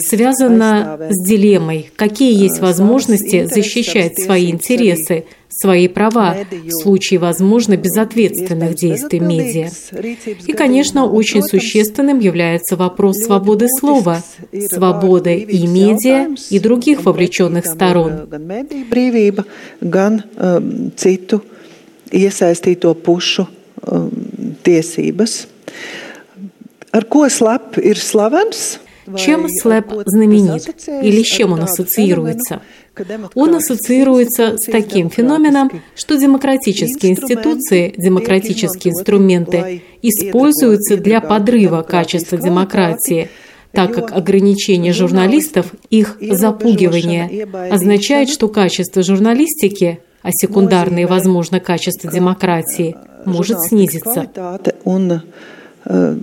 связано 0.00 0.98
с 1.10 1.26
дилеммой, 1.26 1.90
какие 1.96 2.34
есть 2.34 2.60
возможности 2.60 3.44
защищать 3.44 4.18
свои 4.18 4.50
интересы, 4.50 5.24
свои 5.48 5.88
права 5.88 6.36
в 6.50 6.70
случае, 6.70 7.20
возможно, 7.20 7.76
безответственных 7.76 8.74
действий 8.74 9.20
медиа. 9.20 9.68
И, 10.46 10.52
конечно, 10.52 11.06
очень 11.06 11.42
существенным 11.42 12.18
является 12.20 12.76
вопрос 12.76 13.18
свободы 13.18 13.68
слова, 13.68 14.22
свободы 14.70 15.38
и 15.38 15.66
медиа, 15.66 16.28
и 16.50 16.58
других 16.58 17.04
вовлеченных 17.04 17.66
сторон 17.66 18.28
iesaistīto 22.12 22.94
pušu 22.94 23.46
um, 23.46 24.10
tiesības. 24.64 25.46
Ar 26.92 27.04
ko 27.04 27.26
slap 27.28 27.78
ir 27.80 28.00
slavens? 28.00 28.78
Чем 29.16 29.48
слэп 29.48 29.86
знаменит 30.04 30.68
или 30.86 31.22
с 31.22 31.26
чем 31.26 31.52
он 31.52 31.62
ассоциируется? 31.62 32.60
Он 33.34 33.54
ассоциируется 33.54 34.58
с 34.58 34.64
таким 34.64 35.08
феноменом, 35.08 35.70
что 35.94 36.18
демократические 36.18 37.12
институции, 37.12 37.94
демократические 37.96 38.92
инструменты 38.92 39.82
используются 40.02 40.96
для 40.96 41.20
подрыва 41.20 41.82
качества 41.82 42.38
демократии, 42.38 43.30
так 43.72 43.94
как 43.94 44.12
ограничение 44.12 44.92
журналистов, 44.92 45.72
их 45.90 46.16
запугивание, 46.20 47.46
означает, 47.70 48.28
что 48.28 48.48
качество 48.48 49.02
журналистики 49.02 50.00
а 50.22 50.30
секундарные, 50.30 51.06
возможно, 51.06 51.60
качества 51.60 52.10
демократии 52.10 52.96
может 53.24 53.60
снизиться. 53.62 54.28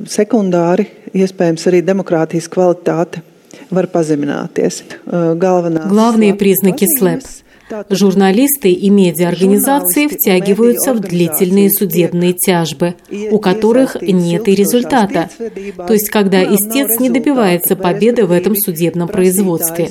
Sekundāri, 0.05 0.83
iespējams, 1.15 1.63
arī 1.65 1.79
demokrātijas 1.81 2.45
kvalitāte 2.53 3.23
var 3.71 3.87
pazemināties. 3.89 4.83
Главные 5.07 6.35
признаки 6.35 6.85
СЛЭП 6.85 7.23
Журналисты 7.89 8.71
и 8.71 8.91
медиаорганизации 8.91 10.07
втягиваются 10.07 10.93
в 10.93 10.99
длительные 10.99 11.71
судебные 11.71 12.33
тяжбы, 12.33 12.93
у 13.31 13.39
которых 13.39 13.97
нет 14.01 14.47
и 14.47 14.53
результата, 14.53 15.29
то 15.75 15.93
есть 15.93 16.11
когда 16.11 16.43
истец 16.43 16.99
не 16.99 17.09
добивается 17.09 17.75
победы 17.75 18.25
в 18.25 18.31
этом 18.31 18.55
судебном 18.55 19.07
производстве. 19.07 19.89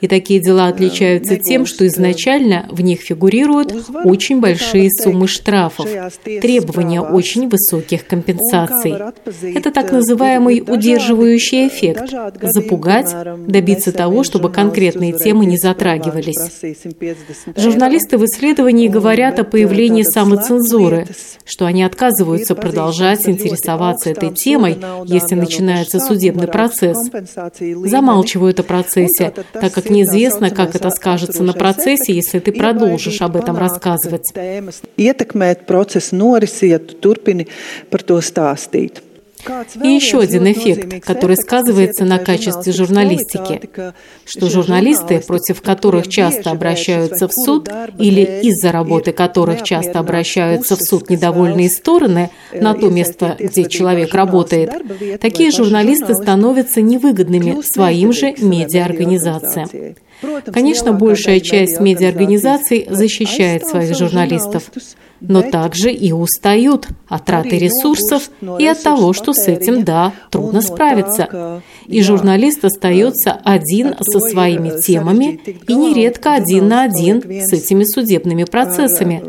И 0.00 0.08
такие 0.08 0.40
дела 0.40 0.68
отличаются 0.68 1.36
тем, 1.36 1.66
что 1.66 1.86
изначально 1.86 2.66
в 2.70 2.80
них 2.80 3.00
фигурируют 3.00 3.74
очень 4.04 4.40
большие 4.40 4.90
суммы 4.90 5.26
штрафов, 5.28 5.88
требования 6.24 7.00
очень 7.00 7.48
высоких 7.48 8.06
компенсаций. 8.06 8.94
Это 9.42 9.70
так 9.70 9.92
называемый 9.92 10.62
удерживающий 10.66 11.68
эффект– 11.68 12.12
запугать, 12.42 13.14
добиться 13.46 13.92
того, 13.92 14.22
чтобы 14.22 14.50
конкретные 14.50 15.12
темы 15.12 15.46
не 15.46 15.56
затрагивались. 15.56 16.64
Журналисты 17.56 18.18
в 18.18 18.24
исследовании 18.24 18.88
говорят 18.88 19.38
о 19.38 19.44
появлении 19.44 20.02
самоцензуры, 20.02 21.06
что 21.44 21.66
они 21.66 21.82
отказываются 21.82 22.54
продолжать 22.54 23.28
интересоваться 23.28 24.10
этой 24.10 24.30
темой, 24.30 24.76
если 25.06 25.34
начинается 25.34 26.00
судебный 26.00 26.48
процесс. 26.48 26.98
Замалчивают 27.60 28.60
о 28.60 28.62
процессе, 28.62 29.32
так 29.52 29.72
как 29.72 29.85
неизвестно, 29.90 30.50
как 30.50 30.74
это 30.74 30.90
скажется 30.90 31.42
на 31.42 31.52
процессе, 31.52 32.12
если 32.12 32.38
ты 32.38 32.52
продолжишь 32.52 33.20
об 33.22 33.36
этом 33.36 33.56
рассказывать. 33.56 34.32
Ietekmēt 34.96 35.66
procesa 35.66 36.16
norisi, 36.16 36.70
ja 36.72 36.78
tu 36.78 36.94
turpini 36.94 37.46
par 37.90 38.02
to. 38.02 38.20
И 39.82 39.88
еще 39.88 40.20
один 40.20 40.50
эффект, 40.50 41.04
который 41.04 41.36
сказывается 41.36 42.04
на 42.04 42.18
качестве 42.18 42.72
журналистики, 42.72 43.60
что 44.24 44.50
журналисты, 44.50 45.20
против 45.20 45.62
которых 45.62 46.08
часто 46.08 46.50
обращаются 46.50 47.28
в 47.28 47.32
суд, 47.32 47.68
или 47.98 48.40
из-за 48.42 48.72
работы 48.72 49.12
которых 49.12 49.62
часто 49.62 49.98
обращаются 49.98 50.76
в 50.76 50.82
суд 50.82 51.10
недовольные 51.10 51.70
стороны 51.70 52.30
на 52.52 52.74
то 52.74 52.88
место, 52.88 53.36
где 53.38 53.68
человек 53.68 54.14
работает, 54.14 54.70
такие 55.20 55.50
журналисты 55.50 56.14
становятся 56.14 56.80
невыгодными 56.80 57.62
своим 57.62 58.12
же 58.12 58.34
медиаорганизациям. 58.38 59.96
Конечно, 60.52 60.92
большая 60.92 61.40
часть 61.40 61.80
медиаорганизаций 61.80 62.86
защищает 62.90 63.66
своих 63.66 63.96
журналистов, 63.96 64.70
но 65.20 65.42
также 65.42 65.92
и 65.92 66.12
устают 66.12 66.88
от 67.08 67.24
траты 67.24 67.58
ресурсов 67.58 68.30
и 68.58 68.66
от 68.66 68.82
того, 68.82 69.12
что 69.12 69.32
с 69.32 69.48
этим, 69.48 69.84
да, 69.84 70.12
трудно 70.30 70.62
справиться. 70.62 71.62
И 71.86 72.02
журналист 72.02 72.64
остается 72.64 73.32
один 73.44 73.94
со 74.00 74.20
своими 74.20 74.80
темами 74.80 75.40
и 75.68 75.74
нередко 75.74 76.34
один 76.34 76.68
на 76.68 76.84
один 76.84 77.22
с 77.22 77.52
этими 77.52 77.84
судебными 77.84 78.44
процессами, 78.44 79.22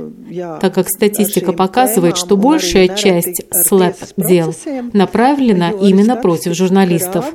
так 0.60 0.74
как 0.74 0.90
статистика 0.90 1.54
показывает, 1.54 2.18
что 2.18 2.38
большая 2.38 2.90
часть 2.90 3.44
слэп-дел 3.52 4.54
направлена 4.94 5.72
именно 5.72 6.16
против 6.16 6.54
журналистов. 6.54 7.26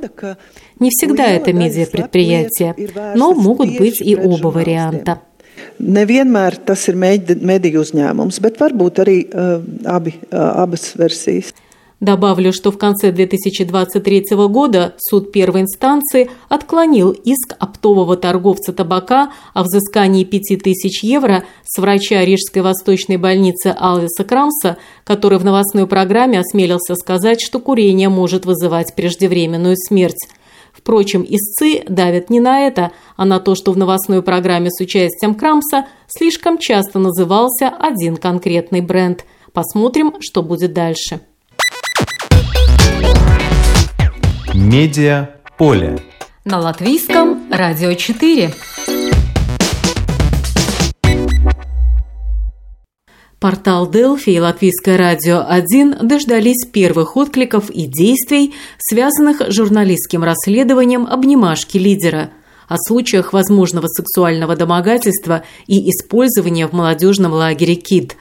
Не 0.79 0.89
всегда 0.89 1.27
это 1.27 1.53
медиапредприятия, 1.53 2.75
но 3.15 3.33
могут 3.33 3.77
быть 3.77 4.01
и 4.01 4.15
оба 4.15 4.47
варианта. 4.47 5.21
Nevienmēr 5.79 6.57
tas 6.67 6.83
ir 6.89 6.95
mediju 6.97 7.81
uzņēmums, 7.83 8.39
bet 8.43 8.59
varbūt 8.61 8.99
arī 9.03 9.17
uh, 9.25 9.61
abi, 9.89 10.15
uh, 10.29 10.63
abas 10.63 10.93
versijas. 10.99 11.53
Добавлю, 12.03 12.51
что 12.51 12.69
в 12.69 12.77
конце 12.77 13.13
2023 13.13 14.25
года 14.49 14.93
суд 14.97 15.31
первой 15.31 15.61
инстанции 15.61 16.29
отклонил 16.49 17.11
иск 17.11 17.55
оптового 17.59 18.17
торговца 18.17 18.73
табака 18.73 19.31
о 19.53 19.63
взыскании 19.63 20.25
5000 20.25 21.01
евро 21.01 21.45
с 21.63 21.79
врача 21.79 22.25
Рижской 22.25 22.61
восточной 22.61 23.15
больницы 23.15 23.73
Алвиса 23.79 24.25
Крамса, 24.25 24.75
который 25.05 25.37
в 25.37 25.45
новостной 25.45 25.87
программе 25.87 26.41
осмелился 26.41 26.95
сказать, 26.95 27.39
что 27.39 27.59
курение 27.59 28.09
может 28.09 28.45
вызывать 28.45 28.93
преждевременную 28.95 29.77
смерть. 29.77 30.27
Впрочем, 30.83 31.25
истцы 31.25 31.81
давят 31.87 32.29
не 32.29 32.41
на 32.41 32.67
это, 32.67 32.91
а 33.15 33.23
на 33.23 33.39
то, 33.39 33.55
что 33.55 33.71
в 33.71 33.77
новостной 33.77 34.21
программе 34.21 34.69
с 34.69 34.81
участием 34.81 35.33
Крамса 35.33 35.85
слишком 36.07 36.57
часто 36.57 36.99
назывался 36.99 37.69
один 37.69 38.17
конкретный 38.17 38.81
бренд. 38.81 39.23
Посмотрим, 39.53 40.15
что 40.19 40.43
будет 40.43 40.73
дальше. 40.73 41.21
Медиа 44.53 45.29
поле. 45.57 45.99
На 46.43 46.59
латвийском 46.59 47.49
радио 47.49 47.93
4. 47.93 48.53
Портал 53.43 53.91
Делфи 53.91 54.29
и 54.29 54.39
Латвийское 54.39 54.97
радио 54.97 55.43
1 55.45 56.07
дождались 56.07 56.65
первых 56.65 57.17
откликов 57.17 57.69
и 57.69 57.87
действий, 57.87 58.53
связанных 58.77 59.41
с 59.41 59.53
журналистским 59.53 60.23
расследованием 60.23 61.05
обнимашки 61.05 61.77
лидера 61.77 62.29
о 62.69 62.77
случаях 62.77 63.33
возможного 63.33 63.87
сексуального 63.87 64.55
домогательства 64.55 65.43
и 65.67 65.89
использования 65.89 66.67
в 66.67 66.71
молодежном 66.71 67.33
лагере 67.33 67.75
«Кит». 67.75 68.15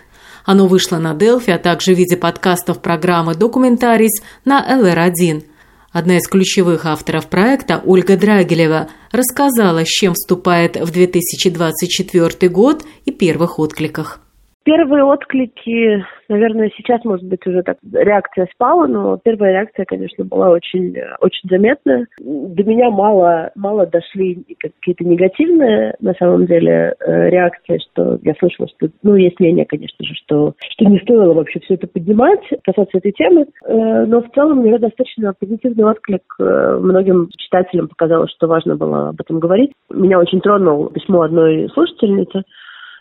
Оно 0.44 0.66
вышло 0.66 0.98
на 0.98 1.14
Делфи, 1.14 1.50
а 1.50 1.58
также 1.58 1.94
в 1.94 1.98
виде 1.98 2.16
подкастов 2.16 2.82
программы 2.82 3.36
«Документарис» 3.36 4.24
на 4.44 4.60
ЛР-1. 4.76 5.44
Одна 5.92 6.16
из 6.16 6.26
ключевых 6.26 6.84
авторов 6.84 7.28
проекта, 7.28 7.80
Ольга 7.86 8.16
Драгилева, 8.16 8.88
рассказала, 9.12 9.84
с 9.84 9.88
чем 9.88 10.14
вступает 10.14 10.74
в 10.74 10.90
2024 10.90 12.48
год 12.48 12.84
и 13.04 13.12
первых 13.12 13.60
откликах. 13.60 14.21
Первые 14.64 15.02
отклики, 15.02 16.04
наверное, 16.28 16.70
сейчас, 16.76 17.04
может 17.04 17.26
быть, 17.26 17.44
уже 17.46 17.62
так 17.62 17.78
реакция 17.92 18.46
спала, 18.54 18.86
но 18.86 19.18
первая 19.18 19.52
реакция, 19.52 19.84
конечно, 19.84 20.24
была 20.24 20.50
очень, 20.50 20.94
очень 21.20 21.48
заметная. 21.48 22.06
До 22.20 22.62
меня 22.62 22.90
мало, 22.90 23.50
мало 23.56 23.86
дошли 23.86 24.44
какие-то 24.60 25.04
негативные, 25.04 25.96
на 26.00 26.14
самом 26.14 26.46
деле, 26.46 26.94
э, 27.00 27.30
реакции, 27.30 27.80
что 27.90 28.20
я 28.22 28.34
слышала, 28.38 28.68
что, 28.68 28.88
ну, 29.02 29.16
есть 29.16 29.40
мнение, 29.40 29.66
конечно 29.66 30.04
же, 30.04 30.14
что, 30.14 30.54
что 30.70 30.84
не 30.84 31.00
стоило 31.00 31.34
вообще 31.34 31.58
все 31.60 31.74
это 31.74 31.88
поднимать, 31.88 32.42
касаться 32.62 32.98
этой 32.98 33.12
темы, 33.12 33.46
э, 33.66 34.04
но 34.06 34.22
в 34.22 34.30
целом 34.30 34.64
меня 34.64 34.78
достаточно 34.78 35.32
позитивный 35.32 35.84
отклик. 35.84 36.22
Э, 36.38 36.78
многим 36.80 37.30
читателям 37.36 37.88
показалось, 37.88 38.30
что 38.30 38.46
важно 38.46 38.76
было 38.76 39.08
об 39.08 39.20
этом 39.20 39.40
говорить. 39.40 39.72
Меня 39.90 40.20
очень 40.20 40.40
тронуло 40.40 40.88
письмо 40.90 41.22
одной 41.22 41.68
слушательницы, 41.70 42.44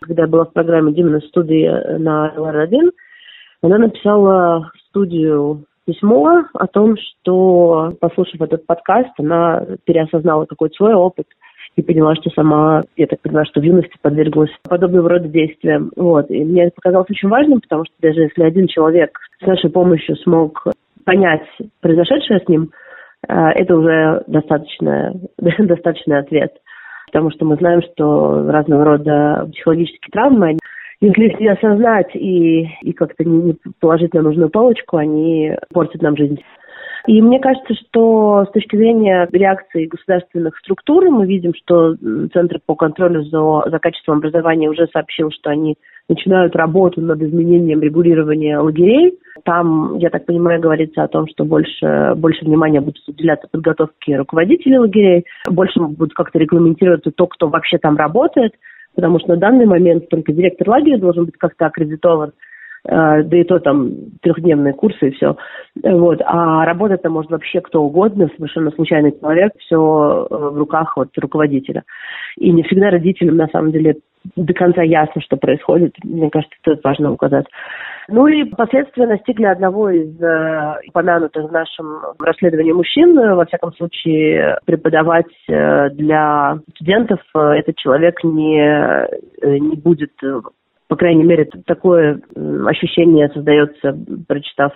когда 0.01 0.23
я 0.23 0.27
была 0.27 0.45
в 0.45 0.53
программе 0.53 0.93
Димина 0.93 1.19
студии 1.21 1.69
на 1.97 2.33
ЛР-1, 2.35 2.91
она 3.61 3.77
написала 3.77 4.71
в 4.73 4.79
студию 4.89 5.65
письмо 5.85 6.43
о 6.53 6.67
том, 6.67 6.95
что, 6.97 7.93
послушав 7.99 8.41
этот 8.41 8.65
подкаст, 8.65 9.11
она 9.19 9.65
переосознала 9.85 10.45
какой-то 10.45 10.75
свой 10.75 10.93
опыт 10.93 11.27
и 11.75 11.81
поняла, 11.81 12.15
что 12.15 12.29
сама, 12.31 12.81
я 12.97 13.07
так 13.07 13.21
понимаю, 13.21 13.45
что 13.45 13.61
в 13.61 13.63
юности 13.63 13.95
подверглась 14.01 14.51
подобного 14.67 15.09
рода 15.09 15.27
действиям. 15.27 15.91
Вот. 15.95 16.29
И 16.29 16.43
мне 16.43 16.63
это 16.63 16.71
показалось 16.75 17.09
очень 17.09 17.29
важным, 17.29 17.61
потому 17.61 17.85
что 17.85 17.93
даже 18.01 18.21
если 18.21 18.43
один 18.43 18.67
человек 18.67 19.17
с 19.41 19.45
нашей 19.45 19.69
помощью 19.69 20.15
смог 20.17 20.67
понять 21.05 21.45
произошедшее 21.79 22.39
с 22.39 22.47
ним, 22.47 22.71
э, 23.27 23.33
это 23.33 23.75
уже 23.75 24.23
достаточно, 24.27 25.13
достаточный 25.37 26.19
ответ 26.19 26.51
потому 27.11 27.29
что 27.31 27.45
мы 27.45 27.57
знаем, 27.57 27.81
что 27.81 28.49
разного 28.49 28.85
рода 28.85 29.49
психологические 29.51 30.09
травмы, 30.11 30.57
если 31.01 31.25
их 31.25 31.39
не 31.39 31.49
осознать 31.49 32.15
и, 32.15 32.69
и 32.81 32.93
как-то 32.93 33.25
не 33.25 33.57
положить 33.79 34.13
на 34.13 34.21
нужную 34.21 34.49
полочку, 34.49 34.97
они 34.97 35.55
портят 35.73 36.01
нам 36.01 36.15
жизнь. 36.15 36.39
И 37.07 37.21
мне 37.21 37.39
кажется, 37.39 37.73
что 37.73 38.45
с 38.47 38.51
точки 38.51 38.75
зрения 38.75 39.27
реакции 39.31 39.87
государственных 39.87 40.57
структур 40.59 41.09
мы 41.09 41.25
видим, 41.25 41.53
что 41.55 41.95
Центр 42.31 42.59
по 42.65 42.75
контролю 42.75 43.23
за, 43.23 43.69
за 43.69 43.79
качеством 43.79 44.19
образования 44.19 44.69
уже 44.69 44.87
сообщил, 44.93 45.31
что 45.31 45.49
они 45.49 45.75
начинают 46.07 46.55
работу 46.55 47.01
над 47.01 47.21
изменением 47.21 47.81
регулирования 47.81 48.59
лагерей. 48.59 49.17
Там, 49.43 49.97
я 49.97 50.09
так 50.09 50.25
понимаю, 50.25 50.61
говорится 50.61 51.03
о 51.03 51.07
том, 51.07 51.27
что 51.27 51.45
больше, 51.45 52.13
больше 52.15 52.45
внимания 52.45 52.81
будет 52.81 53.07
уделяться 53.07 53.47
подготовке 53.51 54.17
руководителей 54.17 54.77
лагерей, 54.77 55.25
больше 55.49 55.79
будут 55.79 56.13
как-то 56.13 56.39
регламентироваться 56.39 57.11
то, 57.11 57.27
кто 57.27 57.47
вообще 57.47 57.77
там 57.77 57.97
работает, 57.97 58.53
потому 58.95 59.19
что 59.19 59.29
на 59.29 59.37
данный 59.37 59.65
момент 59.65 60.09
только 60.09 60.33
директор 60.33 60.69
лагеря 60.69 60.97
должен 60.97 61.25
быть 61.25 61.37
как-то 61.37 61.67
аккредитован, 61.67 62.33
э, 62.85 63.23
да 63.23 63.37
и 63.37 63.43
то 63.43 63.59
там 63.59 63.91
трехдневные 64.21 64.73
курсы 64.73 65.09
и 65.09 65.11
все. 65.11 65.35
Вот. 65.83 66.21
А 66.25 66.65
работать 66.65 67.01
там 67.01 67.13
может 67.13 67.31
вообще 67.31 67.61
кто 67.61 67.81
угодно, 67.83 68.29
совершенно 68.35 68.71
случайный 68.71 69.17
человек, 69.19 69.53
все 69.59 70.27
э, 70.29 70.35
в 70.35 70.57
руках 70.57 70.97
вот 70.97 71.09
руководителя. 71.17 71.83
И 72.37 72.51
не 72.51 72.63
всегда 72.63 72.91
родителям 72.91 73.37
на 73.37 73.47
самом 73.47 73.71
деле 73.71 73.97
до 74.35 74.53
конца 74.53 74.81
ясно, 74.83 75.21
что 75.21 75.37
происходит. 75.37 75.95
Мне 76.03 76.29
кажется, 76.29 76.55
это 76.65 76.79
важно 76.83 77.11
указать. 77.11 77.45
Ну 78.07 78.27
и 78.27 78.43
последствия 78.43 79.07
настигли 79.07 79.45
одного 79.45 79.89
из 79.89 80.21
э, 80.21 80.79
упомянутых 80.89 81.49
в 81.49 81.51
нашем 81.51 82.01
расследовании 82.19 82.71
мужчин. 82.71 83.15
Во 83.15 83.45
всяком 83.45 83.73
случае, 83.73 84.57
преподавать 84.65 85.31
э, 85.47 85.89
для 85.91 86.59
студентов 86.75 87.19
э, 87.35 87.39
этот 87.39 87.77
человек 87.77 88.23
не, 88.23 89.07
не 89.59 89.75
будет 89.77 90.11
по 90.91 90.97
крайней 90.97 91.23
мере, 91.23 91.49
такое 91.65 92.19
ощущение 92.67 93.29
создается, 93.29 93.97
прочитав 94.27 94.73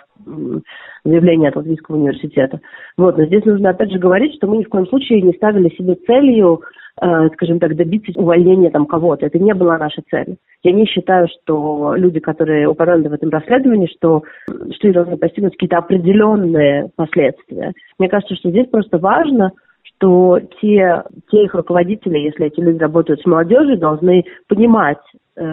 заявление 1.03 1.49
от 1.49 1.57
Латвийского 1.57 1.97
университета. 1.97 2.61
Вот, 2.97 3.17
но 3.17 3.25
здесь 3.25 3.43
нужно 3.43 3.71
опять 3.71 3.91
же 3.91 3.99
говорить, 3.99 4.33
что 4.35 4.47
мы 4.47 4.57
ни 4.57 4.63
в 4.63 4.69
коем 4.69 4.87
случае 4.87 5.21
не 5.21 5.33
ставили 5.33 5.67
себе 5.75 5.95
целью 6.07 6.61
Э, 7.01 7.27
скажем 7.33 7.59
так, 7.59 7.75
добиться 7.75 8.17
увольнения 8.17 8.69
там 8.69 8.85
кого-то. 8.85 9.25
Это 9.25 9.37
не 9.37 9.53
была 9.53 9.77
наша 9.77 10.01
цель. 10.09 10.37
Я 10.63 10.71
не 10.71 10.85
считаю, 10.85 11.27
что 11.27 11.93
люди, 11.95 12.21
которые 12.21 12.69
упомянуты 12.69 13.09
в 13.09 13.13
этом 13.13 13.29
расследовании, 13.31 13.89
что, 13.97 14.23
что 14.47 14.87
их 14.87 14.93
должны 14.93 15.17
постигнуть 15.17 15.53
какие-то 15.53 15.77
определенные 15.77 16.89
последствия. 16.95 17.73
Мне 17.99 18.07
кажется, 18.07 18.35
что 18.35 18.49
здесь 18.49 18.67
просто 18.67 18.97
важно, 18.97 19.51
что 19.83 20.39
те, 20.61 21.03
те 21.29 21.43
их 21.43 21.53
руководители, 21.53 22.17
если 22.17 22.45
эти 22.45 22.61
люди 22.61 22.77
работают 22.77 23.19
с 23.19 23.25
молодежью, 23.25 23.77
должны 23.77 24.23
понимать, 24.47 25.01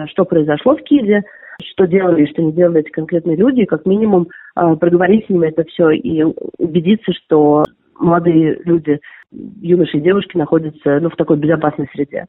что 0.07 0.25
произошло 0.25 0.75
в 0.75 0.83
КИДе, 0.83 1.23
что 1.63 1.85
делали 1.85 2.23
и 2.23 2.31
что 2.31 2.41
не 2.41 2.51
делали 2.51 2.81
эти 2.81 2.89
конкретные 2.89 3.35
люди, 3.35 3.65
как 3.65 3.85
минимум 3.85 4.29
э, 4.55 4.75
проговорить 4.75 5.25
с 5.25 5.29
ними 5.29 5.47
это 5.47 5.63
все 5.65 5.91
и 5.91 6.23
убедиться, 6.57 7.11
что 7.13 7.63
молодые 7.99 8.59
люди, 8.65 8.99
юноши 9.31 9.97
и 9.97 10.01
девушки 10.01 10.37
находятся 10.37 10.99
ну, 10.99 11.09
в 11.09 11.15
такой 11.15 11.37
безопасной 11.37 11.87
среде. 11.93 12.25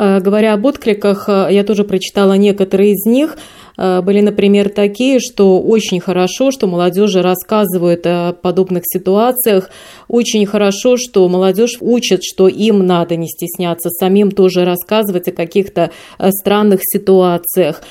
Э, 0.00 0.18
говоря 0.20 0.54
об 0.54 0.64
откликах, 0.64 1.28
э, 1.28 1.48
я 1.50 1.62
тоже 1.62 1.84
прочитала 1.84 2.32
некоторые 2.32 2.92
из 2.92 3.04
них. 3.04 3.36
Э, 3.76 4.00
были, 4.00 4.22
например, 4.22 4.70
такие, 4.70 5.20
что 5.20 5.60
очень 5.60 6.00
хорошо, 6.00 6.50
что 6.50 6.66
молодежи 6.66 7.20
рассказывают 7.20 8.06
о 8.06 8.32
подобных 8.32 8.84
ситуациях. 8.86 9.68
Очень 10.08 10.46
хорошо, 10.46 10.96
что 10.96 11.28
молодежь 11.28 11.76
учит, 11.80 12.24
что 12.24 12.48
им 12.48 12.86
надо 12.86 13.16
не 13.16 13.28
стесняться, 13.28 13.90
самим 13.90 14.30
тоже 14.30 14.64
рассказывать 14.64 15.28
о 15.28 15.32
каких-то 15.32 15.90
странных 16.30 16.80
ситуациях. 16.82 17.82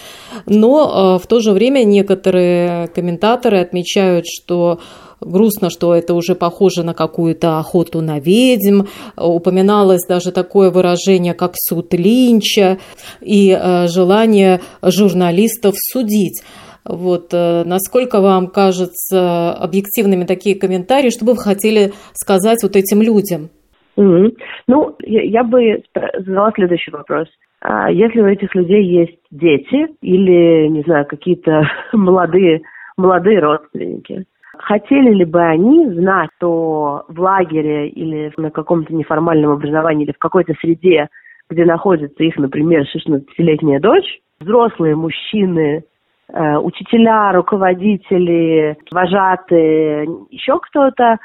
Но 0.48 1.19
в 1.24 1.28
то 1.28 1.39
же 1.41 1.52
время 1.52 1.84
некоторые 1.84 2.88
комментаторы 2.88 3.60
отмечают, 3.60 4.26
что 4.28 4.80
грустно, 5.22 5.70
что 5.70 5.94
это 5.96 6.14
уже 6.14 6.36
похоже 6.36 6.84
на 6.84 6.94
какую-то 6.94 7.60
охоту 7.60 8.02
на 8.02 8.20
ведьм. 8.20 8.84
Упоминалось 9.18 10.06
даже 10.08 10.32
такое 10.32 10.70
выражение, 10.72 11.34
как 11.34 11.52
суд 11.56 11.94
Линча 11.94 12.78
и 13.22 13.52
э, 13.52 13.88
желание 13.88 14.62
журналистов 14.82 15.76
судить. 15.78 16.44
Вот, 16.86 17.34
э, 17.34 17.64
насколько 17.66 18.22
вам 18.22 18.48
кажутся 18.48 19.54
объективными 19.54 20.24
такие 20.24 20.60
комментарии, 20.60 21.10
что 21.10 21.26
бы 21.26 21.34
вы 21.34 21.38
хотели 21.38 21.92
сказать 22.14 22.64
вот 22.64 22.76
этим 22.76 23.02
людям? 23.02 23.50
Mm-hmm. 23.98 24.38
Ну, 24.68 24.96
я, 25.02 25.22
я 25.24 25.44
бы 25.44 25.84
задала 26.18 26.52
следующий 26.56 26.92
вопрос. 26.92 27.28
А 27.62 27.92
если 27.92 28.22
у 28.22 28.26
этих 28.26 28.56
людей 28.56 28.84
есть 28.84 29.20
дети 29.32 29.88
или, 30.02 30.68
не 30.70 30.82
знаю, 30.84 31.06
какие-то 31.06 31.64
молодые, 31.94 32.62
молодые 32.98 33.40
родственники, 33.40 34.26
Хотели 34.60 35.13
ли 35.13 35.24
бы 35.24 35.41
они 35.41 35.89
знать, 35.89 36.30
что 36.36 37.06
в 37.08 37.19
лагере 37.19 37.88
или 37.88 38.32
на 38.36 38.52
каком-то 38.52 38.93
неформальном 38.93 39.52
образовании 39.52 40.04
или 40.04 40.12
в 40.12 40.17
какой-то 40.17 40.54
среде, 40.60 41.08
где 41.50 41.63
находится 41.63 42.22
их, 42.24 42.36
например, 42.38 42.86
16-летняя 42.93 43.80
дочь, 43.80 44.19
взрослые 44.41 44.95
мужчины, 44.95 45.86
э, 46.28 46.58
учителя, 46.58 47.32
руководители, 47.32 48.78
вожатые, 48.91 50.08
еще 50.30 50.60
кто-то 50.60 51.17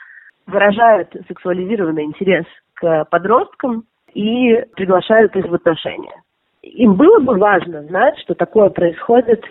выражают 0.47 1.09
сексуализированный 1.27 2.05
интерес 2.05 2.45
к 2.75 3.05
подросткам 3.11 3.83
и 4.15 4.63
приглашают 4.77 5.35
их 5.35 5.47
в 5.47 5.55
отношения. 5.55 6.23
Им 6.63 6.95
было 6.95 7.19
бы 7.19 7.35
важно 7.37 7.83
знать, 7.83 8.17
что 8.21 8.35
такое 8.35 8.71
происходит 8.71 9.45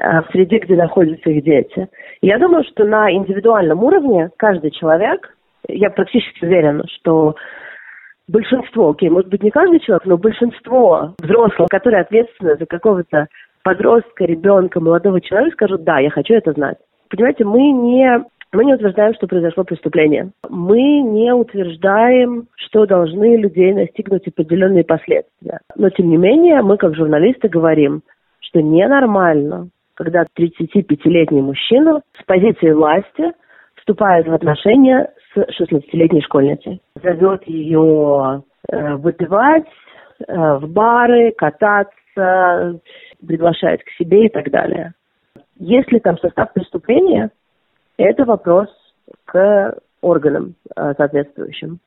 в 0.00 0.26
среде, 0.32 0.58
где 0.58 0.76
находятся 0.76 1.30
их 1.30 1.44
дети. 1.44 1.88
Я 2.22 2.38
думаю, 2.38 2.64
что 2.64 2.84
на 2.84 3.12
индивидуальном 3.12 3.82
уровне 3.82 4.30
каждый 4.36 4.70
человек, 4.70 5.34
я 5.68 5.90
практически 5.90 6.44
уверена, 6.44 6.84
что 6.88 7.34
большинство, 8.28 8.90
окей, 8.90 9.08
может 9.08 9.30
быть 9.30 9.42
не 9.42 9.50
каждый 9.50 9.80
человек, 9.80 10.06
но 10.06 10.16
большинство 10.16 11.14
взрослых, 11.18 11.68
которые 11.68 12.02
ответственны 12.02 12.56
за 12.56 12.66
какого-то 12.66 13.26
подростка, 13.62 14.24
ребенка, 14.24 14.80
молодого 14.80 15.20
человека, 15.20 15.54
скажут, 15.54 15.84
да, 15.84 15.98
я 15.98 16.10
хочу 16.10 16.34
это 16.34 16.52
знать. 16.52 16.78
Понимаете, 17.08 17.44
мы 17.44 17.70
не 17.70 18.24
мы 18.52 18.64
не 18.64 18.74
утверждаем, 18.74 19.12
что 19.14 19.26
произошло 19.26 19.64
преступление. 19.64 20.30
Мы 20.48 21.02
не 21.02 21.34
утверждаем, 21.34 22.46
что 22.54 22.86
должны 22.86 23.36
людей 23.36 23.72
настигнуть 23.74 24.26
определенные 24.28 24.84
последствия. 24.84 25.60
Но, 25.74 25.90
тем 25.90 26.08
не 26.08 26.16
менее, 26.16 26.62
мы, 26.62 26.78
как 26.78 26.94
журналисты, 26.94 27.48
говорим, 27.48 28.02
что 28.40 28.62
ненормально, 28.62 29.68
когда 29.96 30.24
35-летний 30.38 31.42
мужчина 31.42 32.02
с 32.20 32.24
позиции 32.24 32.70
власти 32.70 33.32
вступает 33.76 34.28
в 34.28 34.32
отношения 34.32 35.10
с 35.34 35.60
16-летней 35.60 36.22
школьницей. 36.22 36.80
Зовет 37.02 37.42
ее 37.46 38.42
э, 38.68 38.94
выпивать, 38.96 39.66
э, 40.26 40.34
в 40.34 40.68
бары, 40.68 41.32
кататься, 41.32 42.80
приглашает 43.26 43.82
к 43.82 43.90
себе 43.98 44.26
и 44.26 44.28
так 44.28 44.50
далее. 44.50 44.92
Если 45.58 45.98
там 45.98 46.18
состав 46.18 46.52
преступления, 46.52 47.30
это 47.96 48.24
вопрос 48.24 48.68
к 49.24 49.78
органам 50.02 50.54
э, 50.76 50.94
соответствующим. 50.96 51.78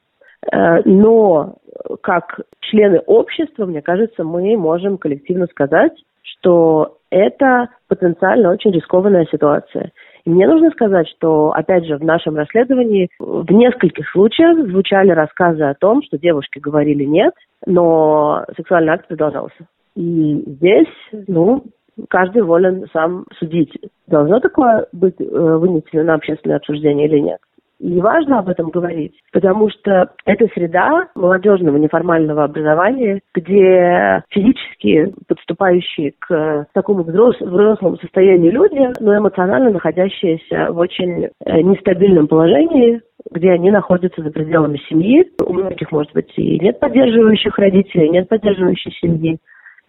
Э, 0.51 0.81
но 0.85 1.57
как 2.01 2.39
члены 2.61 2.99
общества, 3.05 3.65
мне 3.65 3.83
кажется, 3.83 4.23
мы 4.23 4.57
можем 4.57 4.97
коллективно 4.97 5.45
сказать, 5.47 5.93
что 6.39 6.97
это 7.09 7.69
потенциально 7.87 8.51
очень 8.51 8.71
рискованная 8.71 9.25
ситуация. 9.31 9.91
И 10.25 10.29
мне 10.29 10.47
нужно 10.47 10.69
сказать, 10.71 11.07
что, 11.09 11.51
опять 11.51 11.85
же, 11.85 11.97
в 11.97 12.03
нашем 12.03 12.35
расследовании 12.35 13.09
в 13.19 13.51
нескольких 13.51 14.07
случаях 14.09 14.57
звучали 14.67 15.11
рассказы 15.11 15.63
о 15.63 15.73
том, 15.73 16.03
что 16.03 16.17
девушки 16.17 16.59
говорили 16.59 17.03
«нет», 17.03 17.33
но 17.65 18.45
сексуальный 18.55 18.93
акт 18.93 19.07
продолжался. 19.07 19.67
И 19.95 20.43
здесь, 20.45 20.87
ну, 21.27 21.63
каждый 22.09 22.43
волен 22.43 22.85
сам 22.93 23.25
судить, 23.37 23.73
должно 24.07 24.39
такое 24.39 24.87
быть 24.93 25.19
э, 25.19 25.23
вынесено 25.23 26.03
на 26.03 26.13
общественное 26.15 26.57
обсуждение 26.57 27.07
или 27.07 27.19
нет. 27.19 27.39
И 27.79 28.01
важно 28.01 28.39
об 28.39 28.49
этом 28.49 28.69
говорить, 28.69 29.13
потому 29.31 29.69
что 29.69 30.11
это 30.25 30.47
среда 30.53 31.07
молодежного 31.15 31.77
неформального 31.77 32.43
образования, 32.43 33.21
где 33.33 34.21
физически 34.29 35.13
подступающие 35.27 36.13
к 36.19 36.67
такому 36.73 37.03
взрослому 37.03 37.97
состоянию 37.97 38.51
люди, 38.51 38.89
но 38.99 39.17
эмоционально 39.17 39.71
находящиеся 39.71 40.71
в 40.71 40.77
очень 40.77 41.29
э, 41.45 41.61
нестабильном 41.61 42.27
положении, 42.27 43.01
где 43.31 43.51
они 43.51 43.71
находятся 43.71 44.23
за 44.23 44.31
пределами 44.31 44.77
семьи. 44.89 45.31
У 45.45 45.53
многих, 45.53 45.89
может 45.93 46.11
быть, 46.11 46.33
и 46.35 46.59
нет 46.59 46.81
поддерживающих 46.81 47.57
родителей, 47.57 48.09
нет 48.09 48.27
поддерживающей 48.27 48.91
семьи. 48.99 49.37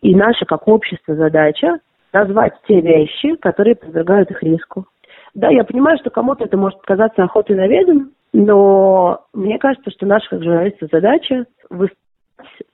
И 0.00 0.14
наша, 0.14 0.44
как 0.44 0.68
общество, 0.68 1.16
задача 1.16 1.78
назвать 2.12 2.52
те 2.68 2.80
вещи, 2.80 3.36
которые 3.36 3.76
подвергают 3.76 4.30
их 4.30 4.42
риску. 4.42 4.86
Да, 5.34 5.48
я 5.48 5.64
понимаю, 5.64 5.98
что 5.98 6.10
кому-то 6.10 6.44
это 6.44 6.56
может 6.56 6.80
казаться 6.82 7.22
охотой 7.22 7.56
на 7.56 7.66
ведьм, 7.66 8.08
но 8.32 9.20
мне 9.32 9.58
кажется, 9.58 9.90
что 9.90 10.06
наша 10.06 10.28
как 10.28 10.42
журналистов 10.42 10.88
задача 10.92 11.46
выступать 11.68 11.98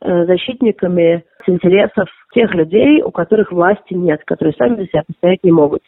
э, 0.00 0.24
защитниками 0.26 1.24
интересов 1.46 2.08
тех 2.32 2.54
людей, 2.54 3.02
у 3.02 3.10
которых 3.10 3.52
власти 3.52 3.94
нет, 3.94 4.22
которые 4.24 4.54
сами 4.54 4.76
за 4.76 4.86
себя 4.86 5.02
постоять 5.06 5.42
не 5.42 5.52
могут. 5.52 5.82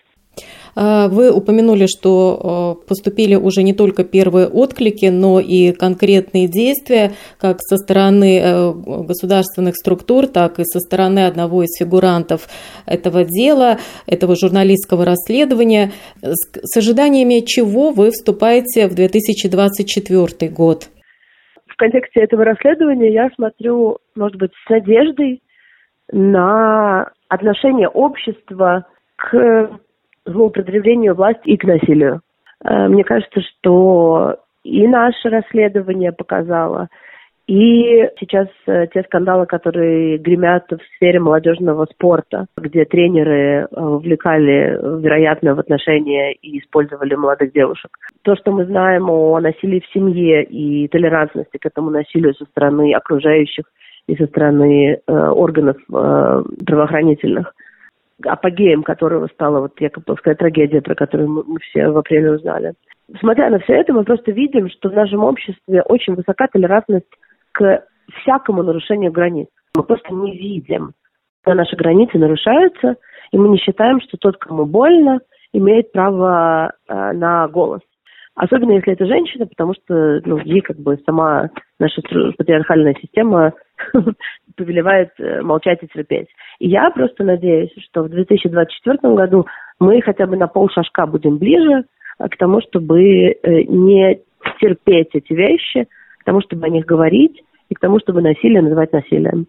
А, 0.74 1.08
вы 1.08 1.30
упомянули, 1.32 1.86
что 1.86 2.76
э, 2.82 2.86
поступили 2.86 3.34
уже 3.34 3.62
не 3.62 3.72
только 3.72 4.04
первые 4.04 4.46
отклики, 4.46 5.06
но 5.06 5.40
и 5.40 5.72
конкретные 5.72 6.48
действия, 6.48 7.12
как 7.38 7.58
со 7.60 7.76
стороны 7.76 8.40
э, 8.42 8.72
государственных 8.72 9.76
структур, 9.76 10.26
так 10.26 10.58
и 10.58 10.64
со 10.64 10.80
стороны 10.80 11.26
одного 11.26 11.62
из 11.62 11.76
фигурантов 11.78 12.48
этого 12.86 13.24
дела, 13.24 13.78
этого 14.06 14.36
журналистского 14.36 15.04
расследования. 15.04 15.92
С 16.22 16.76
ожиданиями 16.76 17.44
чего 17.44 17.90
вы 17.90 18.10
вступаете 18.10 18.88
в 18.88 18.94
2024 18.94 20.50
год? 20.50 20.88
В 21.66 21.76
контексте 21.76 22.20
этого 22.20 22.44
расследования 22.44 23.12
я 23.12 23.30
смотрю, 23.34 23.98
может 24.16 24.36
быть, 24.36 24.50
с 24.66 24.70
надеждой 24.70 25.42
на 26.10 27.10
отношение 27.28 27.88
общества 27.88 28.86
к 29.16 29.78
злоупотреблению 30.30 31.14
власти 31.14 31.48
и 31.48 31.56
к 31.56 31.64
насилию. 31.64 32.20
Э, 32.64 32.88
мне 32.88 33.04
кажется, 33.04 33.40
что 33.40 34.36
и 34.64 34.86
наше 34.86 35.28
расследование 35.28 36.12
показало, 36.12 36.88
и 37.48 38.06
сейчас 38.20 38.46
э, 38.66 38.88
те 38.92 39.02
скандалы, 39.04 39.46
которые 39.46 40.18
гремят 40.18 40.70
в 40.70 40.96
сфере 40.96 41.18
молодежного 41.18 41.86
спорта, 41.86 42.44
где 42.58 42.84
тренеры 42.84 43.62
э, 43.62 43.66
вовлекали, 43.70 44.78
вероятно, 45.00 45.54
в 45.54 45.58
отношения 45.58 46.34
и 46.34 46.58
использовали 46.58 47.14
молодых 47.14 47.54
девушек. 47.54 47.90
То, 48.20 48.36
что 48.36 48.52
мы 48.52 48.66
знаем 48.66 49.08
о 49.08 49.40
насилии 49.40 49.80
в 49.80 49.92
семье 49.94 50.44
и 50.44 50.88
толерантности 50.88 51.56
к 51.56 51.64
этому 51.64 51.88
насилию 51.88 52.34
со 52.34 52.44
стороны 52.44 52.92
окружающих 52.92 53.64
и 54.06 54.14
со 54.16 54.26
стороны 54.26 55.00
э, 55.06 55.12
органов 55.12 55.78
э, 55.90 56.42
правоохранительных– 56.66 57.54
апогеем 58.24 58.82
которого 58.82 59.28
стала 59.28 59.60
вот 59.60 59.80
Якобовская 59.80 60.34
трагедия, 60.34 60.80
про 60.80 60.94
которую 60.94 61.28
мы 61.46 61.58
все 61.60 61.88
в 61.88 61.96
апреле 61.96 62.32
узнали. 62.32 62.74
Смотря 63.20 63.48
на 63.50 63.58
все 63.60 63.74
это, 63.74 63.92
мы 63.92 64.04
просто 64.04 64.32
видим, 64.32 64.68
что 64.68 64.90
в 64.90 64.94
нашем 64.94 65.24
обществе 65.24 65.82
очень 65.82 66.14
высока 66.14 66.46
толерантность 66.48 67.06
к 67.52 67.84
всякому 68.20 68.62
нарушению 68.62 69.12
границ. 69.12 69.48
Мы 69.76 69.82
просто 69.82 70.12
не 70.12 70.36
видим, 70.36 70.92
когда 71.42 71.62
наши 71.62 71.76
границы 71.76 72.18
нарушаются, 72.18 72.96
и 73.32 73.38
мы 73.38 73.48
не 73.48 73.58
считаем, 73.58 74.00
что 74.00 74.16
тот, 74.18 74.36
кому 74.36 74.66
больно, 74.66 75.20
имеет 75.52 75.92
право 75.92 76.72
э, 76.88 77.12
на 77.12 77.48
голос. 77.48 77.80
Особенно 78.38 78.74
если 78.74 78.92
это 78.92 79.04
женщина, 79.04 79.46
потому 79.46 79.74
что 79.74 80.20
ну, 80.24 80.38
ей 80.38 80.60
как 80.60 80.78
бы 80.78 80.96
сама 81.04 81.50
наша 81.80 82.00
патриархальная 82.36 82.94
система 83.00 83.52
повелевает 84.56 85.10
э, 85.18 85.42
молчать 85.42 85.80
и 85.82 85.88
терпеть. 85.88 86.28
И 86.60 86.68
я 86.68 86.88
просто 86.90 87.24
надеюсь, 87.24 87.72
что 87.90 88.04
в 88.04 88.08
2024 88.10 89.12
году 89.16 89.44
мы 89.80 90.00
хотя 90.02 90.26
бы 90.26 90.36
на 90.36 90.46
полшажка 90.46 91.06
будем 91.06 91.38
ближе 91.38 91.82
к 92.18 92.36
тому, 92.38 92.60
чтобы 92.60 93.02
э, 93.02 93.62
не 93.64 94.20
терпеть 94.60 95.08
эти 95.14 95.32
вещи, 95.32 95.88
к 96.20 96.24
тому, 96.24 96.40
чтобы 96.40 96.66
о 96.66 96.70
них 96.70 96.86
говорить, 96.86 97.42
и 97.70 97.74
к 97.74 97.80
тому, 97.80 97.98
чтобы 97.98 98.22
насилие 98.22 98.62
называть 98.62 98.92
насилием. 98.92 99.48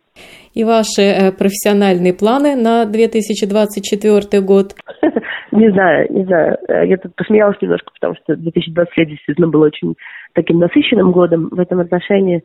И 0.56 0.64
ваши 0.64 1.04
э, 1.04 1.32
профессиональные 1.32 2.16
планы 2.16 2.56
на 2.56 2.86
2024 2.86 4.42
год? 4.42 4.74
Не 5.52 5.72
знаю, 5.72 6.08
не 6.12 6.26
знаю. 6.26 6.58
Э, 6.68 6.86
я 6.86 6.98
тут 6.98 7.16
посмеялась 7.16 7.62
немножко, 7.62 7.92
потому 7.94 8.16
что 8.16 8.36
2023 8.36 9.06
действительно 9.06 9.48
был 9.48 9.62
очень 9.62 9.96
таким 10.34 10.60
насыщенным 10.60 11.12
годом 11.12 11.50
в 11.50 11.60
этом 11.60 11.80
отношении. 11.80 12.44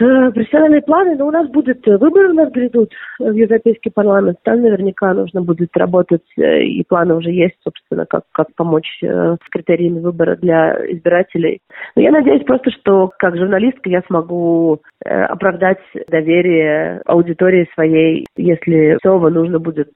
Э, 0.00 0.30
профессиональные 0.30 0.82
планы, 0.82 1.16
но 1.16 1.26
у 1.26 1.30
нас 1.30 1.48
будет 1.48 1.86
э, 1.88 1.96
выборы, 1.96 2.30
у 2.30 2.34
нас 2.34 2.52
грядут 2.52 2.92
в 3.18 3.32
Европейский 3.32 3.90
парламент. 3.90 4.38
Там 4.44 4.60
наверняка 4.60 5.14
нужно 5.14 5.42
будет 5.42 5.74
работать, 5.76 6.22
и 6.36 6.84
планы 6.86 7.14
уже 7.14 7.30
есть, 7.30 7.56
собственно, 7.64 8.04
как, 8.06 8.24
как 8.32 8.48
помочь 8.54 8.98
с 9.02 9.50
критериями 9.50 10.00
выбора 10.00 10.36
для 10.36 10.74
избирателей. 10.92 11.60
Но 11.96 12.02
я 12.02 12.12
надеюсь 12.12 12.44
просто, 12.44 12.70
что 12.70 13.10
как 13.18 13.36
журналистка 13.36 13.88
я 13.88 14.02
смогу 14.06 14.80
оправдать 15.04 15.80
доверие 16.08 17.00
аудитории 17.06 17.68
своей, 17.74 18.26
если 18.36 18.98
снова 19.02 19.30
нужно 19.30 19.58
будет 19.58 19.90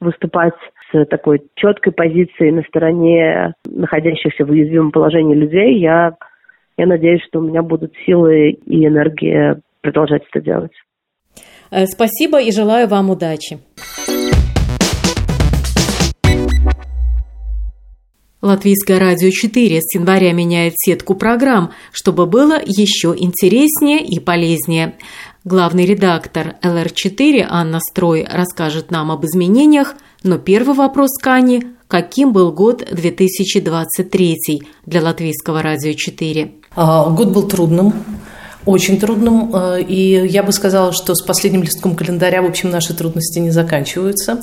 выступать 0.00 0.54
с 1.02 1.06
такой 1.08 1.42
четкой 1.56 1.92
позицией 1.92 2.52
на 2.52 2.62
стороне 2.62 3.54
находящихся 3.64 4.44
в 4.44 4.50
уязвимом 4.50 4.92
положении 4.92 5.34
людей, 5.34 5.78
я 5.80 6.14
я 6.76 6.86
надеюсь, 6.86 7.22
что 7.28 7.38
у 7.38 7.42
меня 7.42 7.62
будут 7.62 7.92
силы 8.04 8.50
и 8.50 8.86
энергия 8.86 9.60
продолжать 9.80 10.22
это 10.32 10.44
делать. 10.44 10.72
Э, 11.70 11.86
спасибо 11.86 12.40
и 12.40 12.50
желаю 12.50 12.88
вам 12.88 13.10
удачи. 13.10 13.58
Латвийское 18.42 18.98
радио 18.98 19.30
4 19.30 19.80
с 19.80 19.94
января 19.94 20.32
меняет 20.34 20.74
сетку 20.76 21.14
программ, 21.14 21.70
чтобы 21.92 22.26
было 22.26 22.60
еще 22.62 23.14
интереснее 23.16 24.04
и 24.04 24.20
полезнее. 24.20 24.96
Главный 25.44 25.86
редактор 25.86 26.56
ЛР4 26.62 27.46
Анна 27.48 27.80
Строй 27.80 28.26
расскажет 28.30 28.90
нам 28.90 29.10
об 29.10 29.24
изменениях, 29.24 29.94
но 30.24 30.38
первый 30.38 30.74
вопрос 30.74 31.16
к 31.22 31.26
Ане– 31.28 31.62
каким 31.94 32.32
был 32.32 32.50
год 32.50 32.84
2023 32.90 34.62
для 34.84 35.02
Латвийского 35.02 35.62
радио 35.62 35.92
4? 35.92 36.52
А, 36.74 37.08
год 37.10 37.28
был 37.28 37.46
трудным, 37.46 37.92
очень 38.66 38.98
трудным, 38.98 39.54
э, 39.54 39.82
и 39.82 40.26
я 40.26 40.42
бы 40.42 40.52
сказала, 40.52 40.92
что 40.92 41.14
с 41.14 41.22
последним 41.22 41.62
листком 41.62 41.94
календаря, 41.94 42.42
в 42.42 42.46
общем, 42.46 42.70
наши 42.70 42.94
трудности 42.94 43.38
не 43.38 43.50
заканчиваются, 43.50 44.40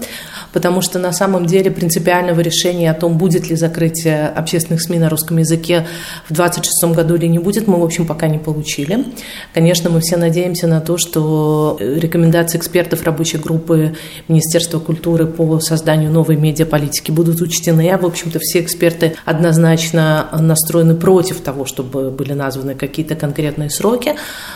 потому 0.53 0.81
что 0.81 0.99
на 0.99 1.11
самом 1.11 1.45
деле 1.47 1.71
принципиального 1.71 2.39
решения 2.41 2.91
о 2.91 2.93
том, 2.93 3.17
будет 3.17 3.49
ли 3.49 3.55
закрытие 3.55 4.27
общественных 4.27 4.81
СМИ 4.81 4.99
на 4.99 5.09
русском 5.09 5.37
языке 5.37 5.87
в 6.29 6.33
2026 6.33 6.95
году 6.95 7.15
или 7.15 7.25
не 7.25 7.39
будет, 7.39 7.67
мы, 7.67 7.79
в 7.79 7.83
общем, 7.83 8.05
пока 8.05 8.27
не 8.27 8.37
получили. 8.37 9.05
Конечно, 9.53 9.89
мы 9.89 10.01
все 10.01 10.17
надеемся 10.17 10.67
на 10.67 10.81
то, 10.81 10.97
что 10.97 11.77
рекомендации 11.79 12.57
экспертов 12.57 13.03
рабочей 13.03 13.37
группы 13.37 13.95
Министерства 14.27 14.79
культуры 14.79 15.25
по 15.25 15.59
созданию 15.59 16.11
новой 16.11 16.35
медиаполитики 16.35 17.11
будут 17.11 17.41
учтены. 17.41 17.89
А, 17.89 17.97
в 17.97 18.05
общем-то, 18.05 18.39
все 18.39 18.59
эксперты 18.59 19.15
однозначно 19.25 20.29
настроены 20.39 20.95
против 20.95 21.41
того, 21.41 21.65
чтобы 21.65 22.11
были 22.11 22.33
названы 22.33 22.75
какие-то 22.75 23.15
конкретные 23.15 23.69
сроки. 23.69 24.10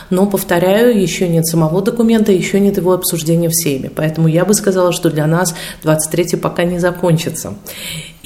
Но, 0.09 0.25
повторяю, 0.25 0.99
еще 0.99 1.27
нет 1.27 1.45
самого 1.45 1.81
документа, 1.81 2.31
еще 2.31 2.59
нет 2.59 2.77
его 2.77 2.93
обсуждения 2.93 3.49
всеми. 3.49 3.87
Поэтому 3.87 4.27
я 4.27 4.45
бы 4.45 4.53
сказала, 4.53 4.91
что 4.91 5.09
для 5.09 5.27
нас 5.27 5.55
23 5.83 6.37
пока 6.37 6.63
не 6.63 6.79
закончится. 6.79 7.55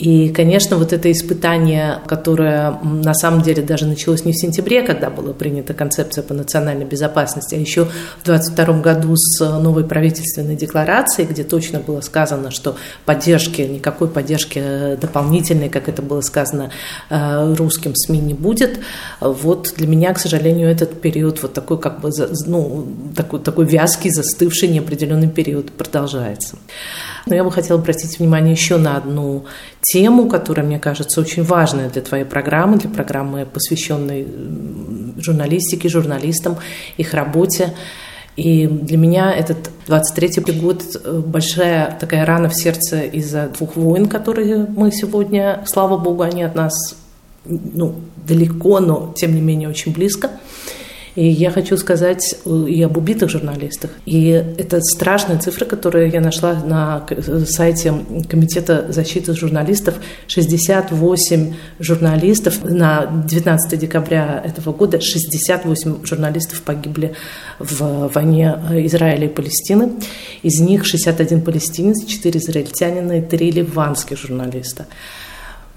И, 0.02 0.30
конечно, 0.30 0.78
вот 0.78 0.94
это 0.94 1.12
испытание, 1.12 2.00
которое 2.08 2.80
на 2.82 3.14
самом 3.14 3.42
деле 3.42 3.62
даже 3.62 3.86
началось 3.86 4.24
не 4.24 4.32
в 4.32 4.38
сентябре, 4.38 4.82
когда 4.82 5.10
была 5.10 5.34
принята 5.34 5.74
концепция 5.74 6.24
по 6.24 6.34
национальной 6.34 6.86
безопасности, 6.86 7.56
а 7.56 7.58
еще 7.58 7.84
в 7.84 8.24
2022 8.24 8.80
году 8.80 9.18
с 9.18 9.40
новой 9.42 9.84
правительственной 9.84 10.56
декларацией, 10.56 11.28
где 11.28 11.44
точно 11.44 11.82
было 11.82 12.00
сказано, 12.00 12.50
что 12.50 12.78
поддержки, 13.04 13.62
никакой 13.62 14.08
поддержки 14.08 14.96
дополнительной, 15.02 15.68
как 15.68 15.90
это 15.90 16.02
было 16.02 16.22
сказано, 16.22 16.72
э, 17.10 17.56
русским 17.56 17.94
СМИ 17.94 18.20
не 18.20 18.34
будет. 18.34 18.80
Вот 19.20 19.74
для 19.76 19.88
меня, 19.88 20.14
к 20.14 20.20
сожалению, 20.20 20.70
этот 20.70 21.02
период 21.02 21.42
вот 21.42 21.54
такой 21.54 21.78
как 21.78 22.00
бы, 22.00 22.10
ну, 22.46 22.88
такой, 23.18 23.42
такой 23.42 23.66
вязкий, 23.66 24.12
застывший, 24.12 24.70
неопределенный 24.70 25.30
период 25.30 25.74
продолжается. 25.74 26.56
Но 27.26 27.36
я 27.36 27.44
бы 27.44 27.52
хотела 27.52 27.80
обратить 27.80 28.18
внимание 28.18 28.54
еще 28.54 28.78
на 28.78 28.96
одну 28.96 29.46
тему, 29.82 30.28
которая, 30.28 30.66
мне 30.66 30.80
кажется, 30.80 31.22
очень 31.22 31.44
важная 31.44 31.90
для 31.90 32.02
твоей 32.02 32.26
программы, 32.26 32.78
для 32.78 32.90
программы, 32.90 33.46
посвященной 33.46 34.28
журналистике, 35.18 35.90
журналистам, 35.90 36.58
их 36.98 37.14
работе. 37.14 37.74
И 38.36 38.68
для 38.68 38.98
меня 38.98 39.34
этот 39.34 39.70
23-й 39.88 40.60
год 40.60 40.84
э, 41.04 41.20
большая 41.26 41.98
такая 42.00 42.26
рана 42.26 42.48
в 42.48 42.56
сердце 42.56 43.02
из-за 43.02 43.50
двух 43.50 43.76
войн, 43.76 44.08
которые 44.08 44.66
мы 44.66 44.92
сегодня, 44.92 45.64
слава 45.66 45.98
богу, 45.98 46.24
они 46.24 46.44
от 46.44 46.56
нас 46.56 46.96
ну, 47.46 47.96
далеко, 48.16 48.80
но 48.80 49.14
тем 49.16 49.36
не 49.36 49.42
менее 49.42 49.68
очень 49.68 49.94
близко. 49.94 50.30
И 51.20 51.28
я 51.28 51.52
хочу 51.52 51.76
сказать 51.76 52.34
э, 52.46 52.66
и 52.70 52.82
об 52.82 52.96
убитых 52.96 53.30
журналистах. 53.30 53.92
И 54.06 54.28
это 54.30 54.80
страшная 54.80 55.38
цифра, 55.38 55.66
которую 55.66 56.10
я 56.10 56.22
нашла 56.22 56.54
на 56.54 57.06
сайте 57.46 57.94
Комитета 58.30 58.86
защиты 58.88 59.34
журналистов. 59.34 59.96
68 60.28 61.54
журналистов 61.80 62.64
на 62.64 63.26
19 63.28 63.78
декабря 63.78 64.42
этого 64.46 64.72
года 64.72 65.02
68 65.02 66.06
журналистов 66.06 66.62
погибли 66.62 67.14
в 67.60 68.10
войне 68.14 68.58
Израиля 68.86 69.26
и 69.26 69.30
Палестины. 69.30 69.92
Из 70.42 70.62
них 70.62 70.86
61 70.86 71.42
палестинец, 71.42 72.06
4 72.06 72.40
израильтянина 72.40 73.20
и 73.20 73.22
3 73.22 73.52
ливанских 73.52 74.18
журналиста. 74.18 74.86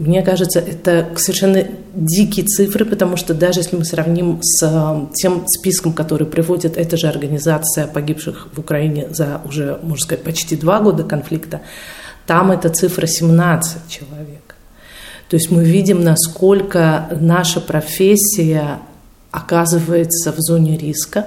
Мне 0.05 0.23
кажется, 0.23 0.59
это 0.59 1.11
совершенно 1.17 1.65
дикие 1.95 2.45
цифры, 2.45 2.85
потому 2.85 3.17
что 3.17 3.35
даже 3.35 3.61
если 3.61 3.77
мы 3.77 3.85
сравним 3.85 4.41
с 4.43 4.61
э, 4.61 5.07
тем 5.15 5.45
списком, 5.47 5.93
который 5.93 6.27
приводит 6.27 6.77
эта 6.77 6.97
же 6.97 7.07
организация 7.07 7.87
погибших 7.87 8.49
в 8.53 8.59
Украине 8.59 9.07
за 9.12 9.41
уже, 9.45 9.79
можно 9.85 10.03
сказать, 10.05 10.25
почти 10.25 10.57
два 10.57 10.81
года 10.81 11.05
конфликта, 11.05 11.61
там 12.27 12.51
эта 12.51 12.69
цифра 12.69 13.07
17 13.07 13.88
человек. 13.88 14.57
То 15.29 15.37
есть 15.37 15.53
мы 15.53 15.62
видим, 15.62 16.03
насколько 16.03 17.07
наша 17.21 17.61
профессия 17.61 18.81
оказывается 19.31 20.33
в 20.33 20.41
зоне 20.41 20.77
риска. 20.79 21.27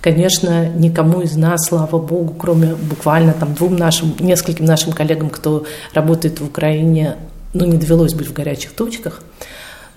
Конечно, 0.00 0.68
никому 0.68 1.20
из 1.20 1.36
нас, 1.36 1.68
слава 1.68 1.98
богу, 1.98 2.34
кроме 2.36 2.74
буквально 2.74 3.34
там 3.34 3.54
двум 3.54 3.76
нашим, 3.76 4.16
нескольким 4.18 4.64
нашим 4.64 4.92
коллегам, 4.92 5.30
кто 5.30 5.64
работает 5.94 6.40
в 6.40 6.46
Украине, 6.46 7.16
ну, 7.52 7.64
не 7.64 7.78
довелось 7.78 8.14
быть 8.14 8.28
в 8.28 8.32
горячих 8.32 8.72
точках. 8.72 9.22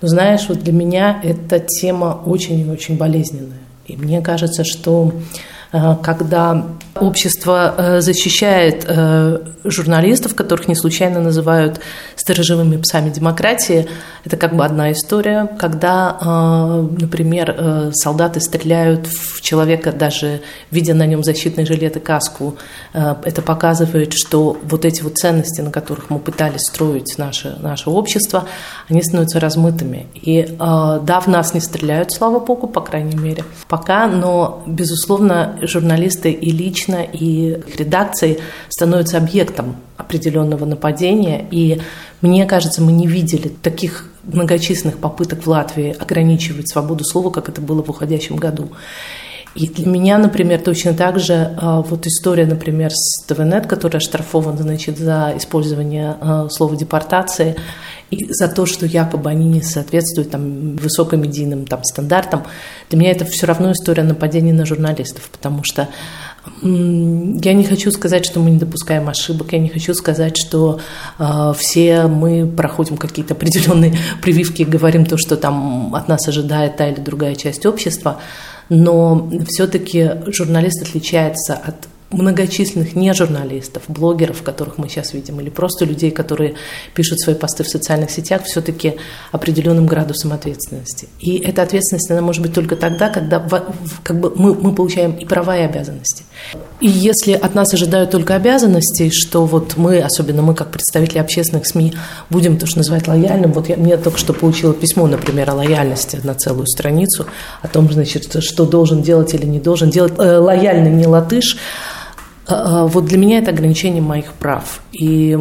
Но 0.00 0.08
знаешь, 0.08 0.46
вот 0.48 0.60
для 0.60 0.72
меня 0.72 1.20
эта 1.22 1.60
тема 1.60 2.22
очень 2.26 2.60
и 2.60 2.70
очень 2.70 2.96
болезненная. 2.96 3.58
И 3.86 3.96
мне 3.96 4.20
кажется, 4.20 4.64
что 4.64 5.12
Э, 5.74 5.96
когда 6.00 6.66
общество 7.00 7.74
э, 7.76 8.00
защищает 8.00 8.84
э, 8.86 9.38
журналистов, 9.64 10.34
которых 10.34 10.68
не 10.68 10.74
случайно 10.74 11.20
называют 11.20 11.80
сторожевыми 12.16 12.76
псами 12.76 13.10
демократии. 13.10 13.88
Это 14.24 14.36
как 14.36 14.56
бы 14.56 14.64
одна 14.64 14.92
история. 14.92 15.48
Когда, 15.58 16.16
например, 16.20 17.90
солдаты 17.92 18.40
стреляют 18.40 19.06
в 19.06 19.40
человека, 19.42 19.92
даже 19.92 20.40
видя 20.70 20.94
на 20.94 21.06
нем 21.06 21.24
защитный 21.24 21.66
жилет 21.66 21.96
и 21.96 22.00
каску, 22.00 22.56
это 22.92 23.42
показывает, 23.42 24.12
что 24.14 24.58
вот 24.62 24.84
эти 24.84 25.02
вот 25.02 25.18
ценности, 25.18 25.60
на 25.60 25.70
которых 25.70 26.08
мы 26.08 26.18
пытались 26.18 26.62
строить 26.62 27.18
наше, 27.18 27.56
наше 27.60 27.90
общество, 27.90 28.44
они 28.88 29.02
становятся 29.02 29.40
размытыми. 29.40 30.06
И 30.14 30.56
да, 30.58 31.20
в 31.20 31.26
нас 31.26 31.52
не 31.52 31.60
стреляют, 31.60 32.12
слава 32.12 32.38
богу, 32.38 32.66
по 32.66 32.80
крайней 32.80 33.16
мере, 33.16 33.44
пока, 33.68 34.06
но, 34.06 34.62
безусловно, 34.66 35.58
журналисты 35.62 36.30
и 36.30 36.50
лично, 36.50 36.83
и 36.92 37.60
редакции 37.76 38.38
становятся 38.68 39.18
объектом 39.18 39.76
определенного 39.96 40.64
нападения. 40.64 41.46
И 41.50 41.80
мне 42.20 42.46
кажется, 42.46 42.82
мы 42.82 42.92
не 42.92 43.06
видели 43.06 43.48
таких 43.48 44.08
многочисленных 44.24 44.98
попыток 44.98 45.44
в 45.44 45.48
Латвии 45.48 45.96
ограничивать 45.98 46.68
свободу 46.68 47.04
слова, 47.04 47.30
как 47.30 47.48
это 47.48 47.60
было 47.60 47.82
в 47.82 47.90
уходящем 47.90 48.36
году. 48.36 48.70
И 49.54 49.68
для 49.68 49.86
меня, 49.86 50.18
например, 50.18 50.60
точно 50.60 50.94
так 50.94 51.20
же 51.20 51.56
а, 51.56 51.80
вот 51.80 52.06
история, 52.08 52.44
например, 52.44 52.90
с 52.92 53.24
ТВНет, 53.24 53.68
которая 53.68 54.00
оштрафована, 54.00 54.58
значит, 54.58 54.98
за 54.98 55.32
использование 55.36 56.16
а, 56.20 56.48
слова 56.48 56.74
депортации 56.74 57.56
и 58.10 58.32
за 58.32 58.48
то, 58.48 58.66
что 58.66 58.84
якобы 58.84 59.30
они 59.30 59.46
не 59.46 59.62
соответствуют 59.62 60.30
там 60.30 60.76
высокомедийным 60.76 61.66
там 61.66 61.84
стандартам, 61.84 62.44
для 62.90 62.98
меня 62.98 63.12
это 63.12 63.24
все 63.24 63.46
равно 63.46 63.70
история 63.72 64.02
нападения 64.02 64.52
на 64.52 64.66
журналистов, 64.66 65.30
потому 65.30 65.62
что 65.62 65.88
я 66.62 67.52
не 67.52 67.64
хочу 67.64 67.90
сказать, 67.90 68.24
что 68.24 68.40
мы 68.40 68.50
не 68.50 68.58
допускаем 68.58 69.08
ошибок, 69.08 69.52
я 69.52 69.58
не 69.58 69.68
хочу 69.68 69.94
сказать, 69.94 70.36
что 70.36 70.80
э, 71.18 71.52
все 71.56 72.06
мы 72.06 72.46
проходим 72.46 72.96
какие-то 72.96 73.34
определенные 73.34 73.96
прививки 74.22 74.62
и 74.62 74.66
говорим 74.66 75.06
то, 75.06 75.16
что 75.16 75.36
там 75.36 75.94
от 75.94 76.08
нас 76.08 76.28
ожидает 76.28 76.76
та 76.76 76.88
или 76.88 77.00
другая 77.00 77.34
часть 77.34 77.66
общества. 77.66 78.20
Но 78.68 79.30
все-таки 79.46 80.12
журналист 80.26 80.82
отличается 80.82 81.54
от 81.54 81.88
многочисленных 82.10 82.94
не 82.94 83.12
журналистов, 83.12 83.82
блогеров, 83.88 84.42
которых 84.42 84.78
мы 84.78 84.88
сейчас 84.88 85.14
видим, 85.14 85.40
или 85.40 85.50
просто 85.50 85.84
людей, 85.84 86.10
которые 86.10 86.54
пишут 86.94 87.20
свои 87.20 87.34
посты 87.34 87.64
в 87.64 87.68
социальных 87.68 88.10
сетях, 88.10 88.44
все-таки 88.44 88.94
определенным 89.32 89.86
градусом 89.86 90.32
ответственности. 90.32 91.08
И 91.20 91.38
эта 91.38 91.62
ответственность, 91.62 92.10
она 92.10 92.20
может 92.20 92.42
быть 92.42 92.54
только 92.54 92.76
тогда, 92.76 93.08
когда 93.08 93.40
как 94.02 94.20
бы 94.20 94.32
мы, 94.36 94.54
мы 94.54 94.74
получаем 94.74 95.12
и 95.12 95.24
права, 95.24 95.58
и 95.58 95.62
обязанности. 95.62 96.24
И 96.80 96.88
если 96.88 97.32
от 97.32 97.54
нас 97.54 97.72
ожидают 97.72 98.10
только 98.10 98.34
обязанностей, 98.34 99.10
что 99.10 99.46
вот 99.46 99.76
мы, 99.76 100.00
особенно 100.00 100.42
мы, 100.42 100.54
как 100.54 100.70
представители 100.70 101.18
общественных 101.18 101.66
СМИ, 101.66 101.94
будем 102.30 102.58
то, 102.58 102.66
что 102.66 102.78
называть 102.78 103.08
лояльным, 103.08 103.52
вот 103.52 103.68
я, 103.68 103.76
мне 103.76 103.96
только 103.96 104.18
что 104.18 104.32
получила 104.32 104.74
письмо, 104.74 105.06
например, 105.06 105.50
о 105.50 105.54
лояльности 105.54 106.20
на 106.22 106.34
целую 106.34 106.66
страницу, 106.66 107.26
о 107.62 107.68
том, 107.68 107.90
значит, 107.90 108.42
что 108.42 108.66
должен 108.66 109.02
делать 109.02 109.34
или 109.34 109.46
не 109.46 109.60
должен 109.60 109.90
делать. 109.90 110.12
Э, 110.18 110.38
лояльный 110.38 110.90
не 110.90 111.06
латыш, 111.06 111.56
вот 112.48 113.06
для 113.06 113.18
меня 113.18 113.38
это 113.38 113.50
ограничение 113.50 114.02
моих 114.02 114.32
прав. 114.34 114.82
И 114.92 115.38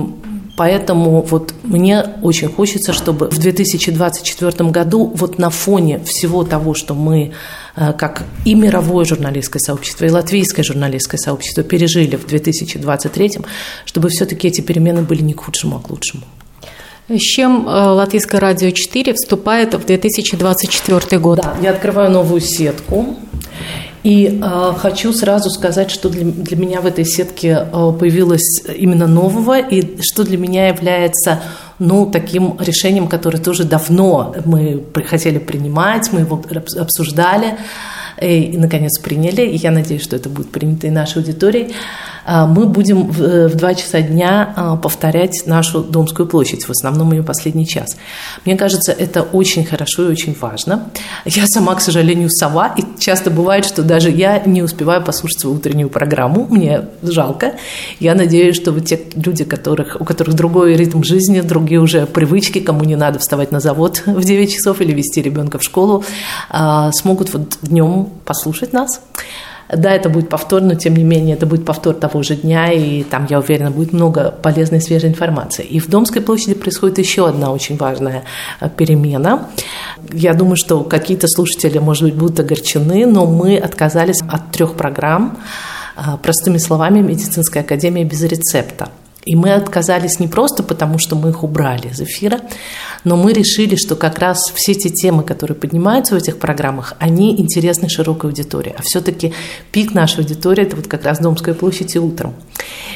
поэтому 0.57 1.21
вот 1.21 1.53
мне 1.63 2.05
очень 2.21 2.47
хочется, 2.47 2.93
чтобы 2.93 3.29
в 3.29 3.37
2024 3.37 4.69
году 4.69 5.11
вот 5.15 5.37
на 5.37 5.49
фоне 5.49 5.99
всего 6.03 6.43
того, 6.43 6.73
что 6.73 6.93
мы 6.93 7.31
а, 7.75 7.91
как 7.91 8.23
и 8.45 8.53
мировое 8.53 9.03
журналистское 9.03 9.59
сообщество, 9.59 10.05
и 10.05 10.09
латвийское 10.09 10.63
журналистское 10.63 11.17
сообщество 11.17 11.63
пережили 11.63 12.15
в 12.15 12.27
2023, 12.27 13.39
чтобы 13.85 14.09
все-таки 14.09 14.47
эти 14.47 14.61
перемены 14.61 15.01
были 15.01 15.23
не 15.23 15.33
к 15.33 15.41
худшему, 15.41 15.77
а 15.77 15.79
к 15.79 15.89
лучшему. 15.89 16.23
С 17.09 17.19
чем 17.19 17.65
Латвийское 17.67 18.39
радио 18.39 18.69
4 18.69 19.13
вступает 19.13 19.73
в 19.73 19.85
2024 19.85 21.19
год? 21.19 21.41
Да, 21.41 21.55
я 21.61 21.71
открываю 21.71 22.11
новую 22.11 22.39
сетку. 22.39 23.17
И 24.03 24.41
э, 24.41 24.73
хочу 24.77 25.13
сразу 25.13 25.49
сказать, 25.49 25.89
что 25.89 26.09
для, 26.09 26.25
для 26.25 26.57
меня 26.57 26.81
в 26.81 26.85
этой 26.85 27.05
сетке 27.05 27.65
э, 27.71 27.93
появилось 27.97 28.61
именно 28.67 29.07
нового, 29.07 29.59
и 29.59 30.01
что 30.01 30.23
для 30.23 30.37
меня 30.37 30.67
является 30.67 31.41
ну, 31.79 32.05
таким 32.11 32.57
решением, 32.59 33.07
которое 33.07 33.39
тоже 33.39 33.63
давно 33.63 34.35
мы 34.45 34.83
хотели 35.07 35.39
принимать, 35.39 36.11
мы 36.11 36.21
его 36.21 36.41
обсуждали 36.77 37.57
и, 38.21 38.51
и 38.53 38.57
наконец, 38.57 38.99
приняли. 38.99 39.43
И 39.43 39.57
я 39.57 39.71
надеюсь, 39.71 40.03
что 40.03 40.15
это 40.15 40.29
будет 40.29 40.51
принято 40.51 40.87
и 40.87 40.89
нашей 40.89 41.19
аудиторией. 41.19 41.73
А, 42.25 42.47
мы 42.47 42.65
будем 42.65 43.07
в 43.07 43.55
2 43.55 43.71
э, 43.71 43.75
часа 43.75 44.01
дня 44.01 44.53
а, 44.55 44.75
повторять 44.75 45.43
нашу 45.45 45.83
Домскую 45.83 46.27
площадь, 46.27 46.65
в 46.65 46.69
основном 46.69 47.11
ее 47.11 47.23
последний 47.23 47.67
час. 47.67 47.97
Мне 48.45 48.55
кажется, 48.55 48.91
это 48.91 49.21
очень 49.21 49.65
хорошо 49.65 50.07
и 50.07 50.11
очень 50.11 50.35
важно. 50.39 50.89
Я 51.25 51.45
сама, 51.47 51.75
к 51.75 51.81
сожалению, 51.81 52.29
сова, 52.29 52.73
и 52.77 52.83
часто 52.99 53.29
бывает, 53.29 53.65
что 53.65 53.83
даже 53.83 54.09
я 54.09 54.39
не 54.45 54.63
успеваю 54.63 55.03
послушать 55.03 55.39
свою 55.39 55.57
утреннюю 55.57 55.89
программу, 55.89 56.47
мне 56.49 56.85
жалко. 57.01 57.53
Я 57.99 58.15
надеюсь, 58.15 58.55
что 58.55 58.71
вот 58.71 58.85
те 58.85 58.99
люди, 59.15 59.43
которых, 59.43 59.97
у 59.99 60.05
которых 60.05 60.35
другой 60.35 60.75
ритм 60.75 61.03
жизни, 61.03 61.41
другие 61.41 61.79
уже 61.79 62.05
привычки, 62.05 62.59
кому 62.59 62.83
не 62.83 62.95
надо 62.95 63.19
вставать 63.19 63.51
на 63.51 63.59
завод 63.59 64.03
в 64.05 64.23
9 64.23 64.53
часов 64.53 64.81
или 64.81 64.93
вести 64.93 65.21
ребенка 65.21 65.59
в 65.59 65.63
школу, 65.63 66.03
а, 66.49 66.91
смогут 66.91 67.33
вот 67.33 67.57
днем 67.61 68.09
послушать 68.25 68.73
нас. 68.73 69.01
Да, 69.75 69.91
это 69.91 70.09
будет 70.09 70.29
повтор, 70.29 70.61
но 70.61 70.75
тем 70.75 70.95
не 70.95 71.03
менее 71.03 71.35
это 71.35 71.45
будет 71.45 71.65
повтор 71.65 71.95
того 71.95 72.23
же 72.23 72.35
дня, 72.35 72.71
и 72.71 73.03
там, 73.03 73.27
я 73.29 73.39
уверена, 73.39 73.71
будет 73.71 73.93
много 73.93 74.31
полезной 74.31 74.81
свежей 74.81 75.09
информации. 75.09 75.63
И 75.63 75.79
в 75.79 75.87
Домской 75.87 76.21
площади 76.21 76.53
происходит 76.53 76.97
еще 76.97 77.27
одна 77.27 77.51
очень 77.51 77.77
важная 77.77 78.23
э, 78.59 78.69
перемена. 78.69 79.49
Я 80.11 80.33
думаю, 80.33 80.55
что 80.55 80.83
какие-то 80.83 81.27
слушатели, 81.27 81.79
может 81.79 82.03
быть, 82.03 82.15
будут 82.15 82.39
огорчены, 82.39 83.05
но 83.05 83.25
мы 83.25 83.57
отказались 83.57 84.21
от 84.27 84.51
трех 84.51 84.75
программ. 84.75 85.37
Э, 85.95 86.17
простыми 86.21 86.57
словами, 86.57 86.99
медицинская 86.99 87.63
академия 87.63 88.03
без 88.03 88.21
рецепта. 88.23 88.89
И 89.25 89.35
мы 89.35 89.53
отказались 89.53 90.19
не 90.19 90.27
просто 90.27 90.63
потому, 90.63 90.97
что 90.97 91.15
мы 91.15 91.29
их 91.29 91.43
убрали 91.43 91.87
из 91.87 92.01
эфира, 92.01 92.41
но 93.03 93.15
мы 93.15 93.33
решили, 93.33 93.75
что 93.75 93.95
как 93.95 94.19
раз 94.19 94.51
все 94.53 94.73
те 94.73 94.89
темы, 94.89 95.23
которые 95.23 95.55
поднимаются 95.55 96.15
в 96.15 96.17
этих 96.17 96.37
программах, 96.37 96.95
они 96.99 97.39
интересны 97.39 97.89
широкой 97.89 98.29
аудитории. 98.29 98.75
А 98.77 98.81
все-таки 98.81 99.33
пик 99.71 99.93
нашей 99.93 100.19
аудитории– 100.19 100.63
это 100.65 100.75
вот 100.75 100.87
как 100.87 101.05
раз 101.05 101.19
Домская 101.19 101.53
площадь 101.53 101.95
и 101.95 101.99
утром. 101.99 102.33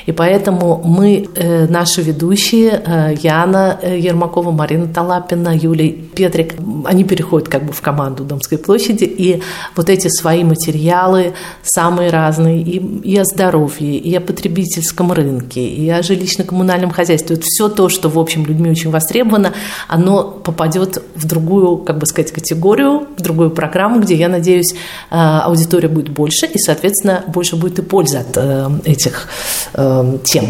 И 0.05 0.13
поэтому 0.13 0.81
мы, 0.83 1.27
э, 1.35 1.67
наши 1.67 2.01
ведущие, 2.01 2.81
э, 2.85 3.15
Яна 3.21 3.77
э, 3.81 3.99
Ермакова, 3.99 4.51
Марина 4.51 4.87
Талапина, 4.87 5.55
Юлия 5.55 5.91
Петрик, 5.91 6.55
они 6.85 7.03
переходят 7.03 7.49
как 7.49 7.65
бы 7.65 7.73
в 7.73 7.81
команду 7.81 8.23
Домской 8.23 8.57
площади, 8.57 9.03
и 9.03 9.41
вот 9.75 9.89
эти 9.89 10.07
свои 10.07 10.43
материалы, 10.43 11.33
самые 11.61 12.09
разные, 12.09 12.61
и, 12.61 12.77
и 12.77 13.17
о 13.17 13.25
здоровье, 13.25 13.97
и 13.97 14.15
о 14.15 14.21
потребительском 14.21 15.11
рынке, 15.11 15.67
и 15.67 15.89
о 15.89 16.01
жилищно-коммунальном 16.17 16.91
хозяйстве, 16.91 17.35
вот 17.35 17.45
все 17.45 17.69
то, 17.69 17.89
что, 17.89 18.09
в 18.09 18.17
общем, 18.17 18.45
людьми 18.45 18.69
очень 18.69 18.89
востребовано, 18.89 19.53
оно 19.87 20.23
попадет 20.23 21.01
в 21.15 21.25
другую, 21.27 21.77
как 21.77 21.99
бы 21.99 22.05
сказать, 22.05 22.31
категорию, 22.31 23.07
в 23.17 23.21
другую 23.21 23.51
программу, 23.51 24.01
где, 24.01 24.15
я 24.15 24.29
надеюсь, 24.29 24.73
аудитория 25.09 25.87
будет 25.87 26.09
больше, 26.09 26.45
и, 26.47 26.57
соответственно, 26.57 27.23
больше 27.27 27.55
будет 27.55 27.79
и 27.79 27.81
польза 27.81 28.19
от 28.19 28.87
этих 28.87 29.27
Эм, 29.73 30.19
тем. 30.19 30.45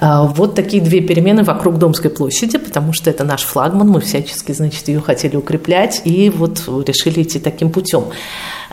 Вот 0.00 0.56
такие 0.56 0.82
две 0.82 1.00
перемены 1.00 1.44
вокруг 1.44 1.78
Домской 1.78 2.10
площади, 2.10 2.58
потому 2.58 2.92
что 2.92 3.08
это 3.08 3.22
наш 3.22 3.42
флагман, 3.42 3.88
мы 3.88 4.00
всячески, 4.00 4.50
значит, 4.50 4.88
ее 4.88 5.00
хотели 5.00 5.36
укреплять, 5.36 6.02
и 6.04 6.28
вот 6.28 6.64
решили 6.66 7.22
идти 7.22 7.38
таким 7.38 7.70
путем. 7.70 8.06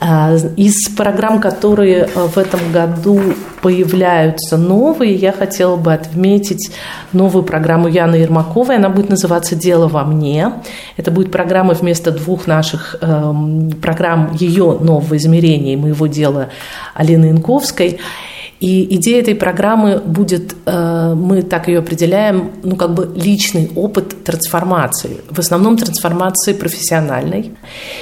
А, 0.02 0.34
из 0.56 0.88
программ, 0.88 1.42
которые 1.42 2.08
э, 2.08 2.28
в 2.28 2.38
этом 2.38 2.72
году 2.72 3.20
появляются 3.62 4.56
новые, 4.56 5.14
я 5.14 5.34
хотела 5.34 5.76
бы 5.76 5.94
отметить 5.94 6.72
новую 7.12 7.44
программу 7.44 7.90
Яны 7.90 8.16
Ермаковой. 8.16 8.78
Она 8.78 8.88
будет 8.88 9.10
называться 9.10 9.56
«Дело 9.56 9.90
во 9.90 10.06
мне». 10.06 10.54
Это 10.96 11.12
будет 11.12 11.34
программа 11.34 11.74
вместо 11.74 12.12
двух 12.12 12.48
наших 12.48 12.96
эм, 13.02 13.72
программ 13.82 14.34
ее 14.36 14.78
нового 14.80 15.18
измерения 15.18 15.74
и 15.74 15.78
моего 15.78 16.08
дела 16.08 16.48
Алины 16.94 17.32
Инковской. 17.32 18.00
И 18.60 18.95
идея 18.95 19.22
этой 19.22 19.36
программы 19.36 20.00
будет, 20.00 20.54
э, 20.65 21.13
мы 21.15 21.43
так 21.43 21.69
ее 21.69 21.80
определяем, 21.80 22.52
ну 22.63 22.76
как 22.76 22.93
бы 22.93 23.10
личный 23.15 23.72
опыт 23.76 24.24
трансформации. 24.26 25.22
В 25.30 25.39
основном 25.39 25.78
трансформации 25.78 26.54
профессиональной. 26.54 27.52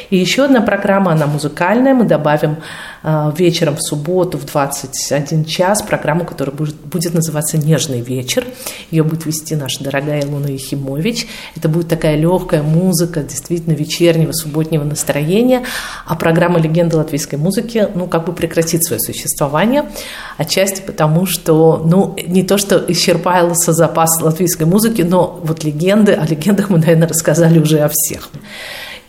И 0.09 0.17
еще 0.17 0.45
одна 0.45 0.61
программа, 0.61 1.11
она 1.11 1.27
музыкальная, 1.27 1.93
мы 1.93 2.05
добавим 2.05 2.57
вечером 3.03 3.75
в 3.75 3.81
субботу 3.81 4.37
в 4.37 4.45
21 4.45 5.45
час 5.45 5.81
программу, 5.81 6.25
которая 6.25 6.55
будет 6.55 7.13
называться 7.13 7.57
«Нежный 7.57 8.01
вечер». 8.01 8.45
Ее 8.91 9.03
будет 9.03 9.25
вести 9.25 9.55
наша 9.55 9.83
дорогая 9.83 10.25
Луна 10.25 10.49
Ехимович. 10.49 11.27
Это 11.55 11.69
будет 11.69 11.87
такая 11.87 12.15
легкая 12.15 12.63
музыка, 12.63 13.21
действительно 13.21 13.73
вечернего, 13.73 14.31
субботнего 14.31 14.83
настроения. 14.83 15.63
А 16.05 16.15
программа 16.15 16.59
«Легенда 16.59 16.97
латвийской 16.97 17.35
музыки» 17.35 17.87
ну, 17.95 18.07
как 18.07 18.25
бы 18.25 18.33
прекратит 18.33 18.83
свое 18.83 18.99
существование. 18.99 19.89
Отчасти 20.37 20.81
потому, 20.81 21.25
что 21.25 21.81
ну, 21.85 22.15
не 22.25 22.43
то, 22.43 22.57
что 22.57 22.83
исчерпался 22.87 23.73
запас 23.73 24.21
латвийской 24.21 24.63
музыки, 24.63 25.01
но 25.01 25.39
вот 25.43 25.63
легенды, 25.63 26.13
о 26.13 26.25
легендах 26.25 26.69
мы, 26.69 26.79
наверное, 26.79 27.07
рассказали 27.07 27.59
уже 27.59 27.79
о 27.79 27.89
всех. 27.89 28.29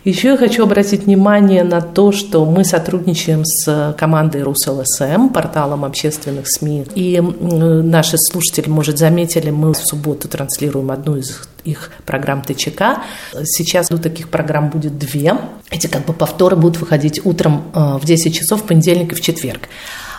Еще 0.09 0.29
я 0.29 0.37
хочу 0.39 0.63
обратить 0.63 1.03
внимание 1.03 1.63
на 1.65 1.83
то, 1.83 2.13
что 2.13 2.47
мы 2.47 2.65
сотрудничаем 2.65 3.45
с 3.45 3.95
командой 3.99 4.43
РусЛСМ, 4.43 5.29
порталом 5.29 5.85
общественных 5.85 6.49
СМИ. 6.49 6.87
И 6.95 7.21
наши 7.21 8.17
слушатели, 8.17 8.71
может, 8.71 8.97
заметили, 8.97 9.51
мы 9.51 9.75
в 9.75 9.77
субботу 9.77 10.27
транслируем 10.27 10.91
одну 10.93 11.17
из 11.19 11.43
их 11.65 11.91
программ 12.07 12.41
ТЧК. 12.41 13.03
Сейчас 13.45 13.91
ну, 13.91 13.99
таких 13.99 14.31
программ 14.31 14.71
будет 14.71 14.97
две. 14.99 15.37
Эти 15.71 15.89
как 15.89 16.07
бы 16.07 16.15
повторы 16.15 16.57
будут 16.57 16.81
выходить 16.81 17.21
утром 17.27 17.65
э, 17.75 17.99
в 18.01 18.07
10 18.07 18.35
часов 18.35 18.63
в 18.63 18.65
понедельник 18.65 19.13
и 19.13 19.15
в 19.15 19.21
четверг. 19.21 19.69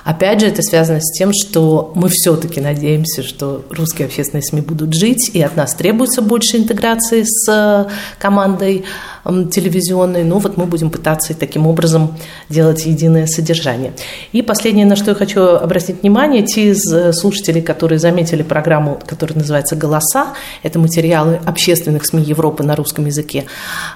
Опять 0.03 0.41
же, 0.41 0.47
это 0.47 0.61
связано 0.61 0.99
с 1.01 1.11
тем, 1.17 1.31
что 1.33 1.91
мы 1.95 2.09
все-таки 2.09 2.61
надеемся, 2.61 3.23
что 3.23 3.65
русские 3.69 4.07
общественные 4.07 4.43
СМИ 4.43 4.61
будут 4.61 4.93
жить, 4.93 5.31
и 5.33 5.41
от 5.41 5.55
нас 5.55 5.73
требуется 5.75 6.21
больше 6.21 6.57
интеграции 6.57 7.23
с 7.23 7.47
э, 7.49 7.89
командой 8.17 8.85
телевизионной. 9.25 10.23
Ну 10.23 10.39
вот 10.39 10.57
мы 10.57 10.65
будем 10.65 10.89
пытаться 10.89 11.33
таким 11.33 11.67
образом 11.67 12.17
делать 12.49 12.85
единое 12.85 13.27
содержание. 13.27 13.93
И 14.31 14.41
последнее, 14.41 14.85
на 14.85 14.95
что 14.95 15.11
я 15.11 15.15
хочу 15.15 15.41
обратить 15.41 16.01
внимание, 16.01 16.43
те 16.43 16.69
из 16.71 16.91
э, 16.91 17.13
слушателей, 17.13 17.61
которые 17.61 17.99
заметили 17.99 18.43
программу, 18.43 18.99
которая 19.05 19.37
называется 19.37 19.75
«Голоса», 19.75 20.33
это 20.63 20.79
материалы 20.79 21.39
общественных 21.45 22.05
СМИ 22.05 22.23
Европы 22.23 22.63
на 22.63 22.75
русском 22.75 23.05
языке, 23.05 23.45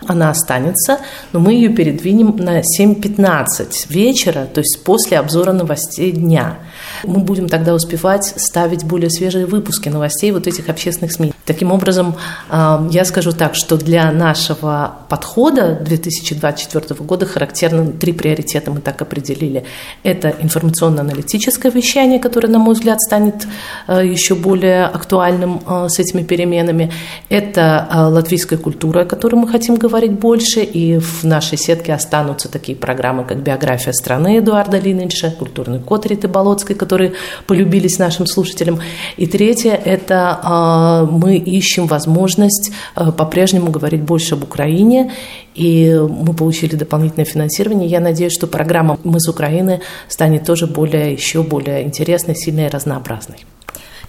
она 0.05 0.29
останется, 0.29 0.99
но 1.31 1.39
мы 1.39 1.53
ее 1.53 1.69
передвинем 1.69 2.35
на 2.37 2.59
7.15 2.59 3.87
вечера, 3.89 4.45
то 4.53 4.59
есть 4.59 4.83
после 4.83 5.17
обзора 5.17 5.53
новостей 5.53 5.92
дня. 5.97 6.59
Мы 7.03 7.19
будем 7.19 7.49
тогда 7.49 7.73
успевать 7.73 8.25
ставить 8.25 8.83
более 8.83 9.09
свежие 9.09 9.45
выпуски 9.45 9.89
новостей 9.89 10.31
вот 10.31 10.47
этих 10.47 10.69
общественных 10.69 11.11
СМИ. 11.11 11.32
Таким 11.45 11.71
образом, 11.71 12.15
я 12.49 13.05
скажу 13.05 13.33
так, 13.33 13.55
что 13.55 13.77
для 13.77 14.11
нашего 14.11 14.93
подхода 15.09 15.77
2024 15.81 16.95
года 17.01 17.25
характерны 17.25 17.91
три 17.91 18.13
приоритета 18.13 18.71
мы 18.71 18.79
так 18.79 19.01
определили. 19.01 19.65
Это 20.03 20.33
информационно-аналитическое 20.39 21.71
вещание, 21.71 22.19
которое, 22.19 22.47
на 22.47 22.59
мой 22.59 22.73
взгляд, 22.75 23.01
станет 23.01 23.47
э, 23.87 24.05
еще 24.05 24.35
более 24.35 24.85
актуальным 24.85 25.61
э, 25.67 25.87
с 25.89 25.99
этими 25.99 26.23
переменами. 26.23 26.91
Это 27.29 27.87
э, 27.91 27.97
латвийская 28.05 28.57
культура, 28.57 29.01
о 29.01 29.05
которой 29.05 29.35
мы 29.35 29.47
хотим 29.47 29.75
говорить 29.75 30.13
больше, 30.13 30.61
и 30.61 30.97
в 30.99 31.23
нашей 31.23 31.57
сетке 31.57 31.93
останутся 31.93 32.49
такие 32.49 32.77
программы, 32.77 33.23
как 33.25 33.43
«Биография 33.43 33.93
страны» 33.93 34.39
Эдуарда 34.39 34.79
Линича, 34.79 35.31
«Культурный 35.31 35.79
код 35.79 36.05
Риты 36.05 36.27
Болоцкой», 36.27 36.75
которые 36.75 37.13
полюбились 37.47 37.99
нашим 37.99 38.25
слушателям. 38.25 38.79
И 39.17 39.27
третье– 39.27 39.73
это 39.85 41.07
мы 41.11 41.32
ищем 41.37 41.87
возможность 41.87 42.71
по-прежнему 42.95 43.71
говорить 43.71 44.01
больше 44.01 44.35
об 44.35 44.43
Украине, 44.43 45.11
и 45.55 45.93
мы 45.95 46.33
получили 46.33 46.75
дополнительное 46.75 47.25
финансирование. 47.25 47.87
Я 47.87 47.99
надеюсь, 47.99 48.33
что 48.33 48.47
программа 48.47 48.99
«Мы 49.03 49.19
с 49.19 49.27
Украины» 49.27 49.81
станет 50.07 50.45
тоже 50.45 50.67
более, 50.67 51.13
еще 51.13 51.43
более 51.43 51.83
интересной, 51.83 52.35
сильной 52.35 52.65
и 52.65 52.69
разнообразной. 52.69 53.45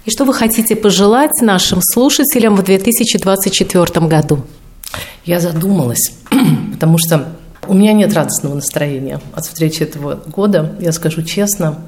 И 0.05 0.11
что 0.11 0.25
вы 0.25 0.35
хотите 0.35 0.77
пожелать 0.77 1.41
нашим 1.41 1.81
слушателям 1.83 2.57
в 2.57 2.63
2024 2.63 4.07
году? 4.07 4.43
Я 5.25 5.41
задумалась, 5.41 6.13
потому 6.73 6.99
что 6.99 7.27
у 7.67 7.75
меня 7.75 7.93
нет 7.95 8.13
радостного 8.13 8.55
настроения 8.55 9.21
от 9.35 9.47
встречи 9.47 9.83
этого 9.83 10.21
года, 10.27 10.75
я 10.81 10.93
скажу 10.93 11.23
честно. 11.23 11.79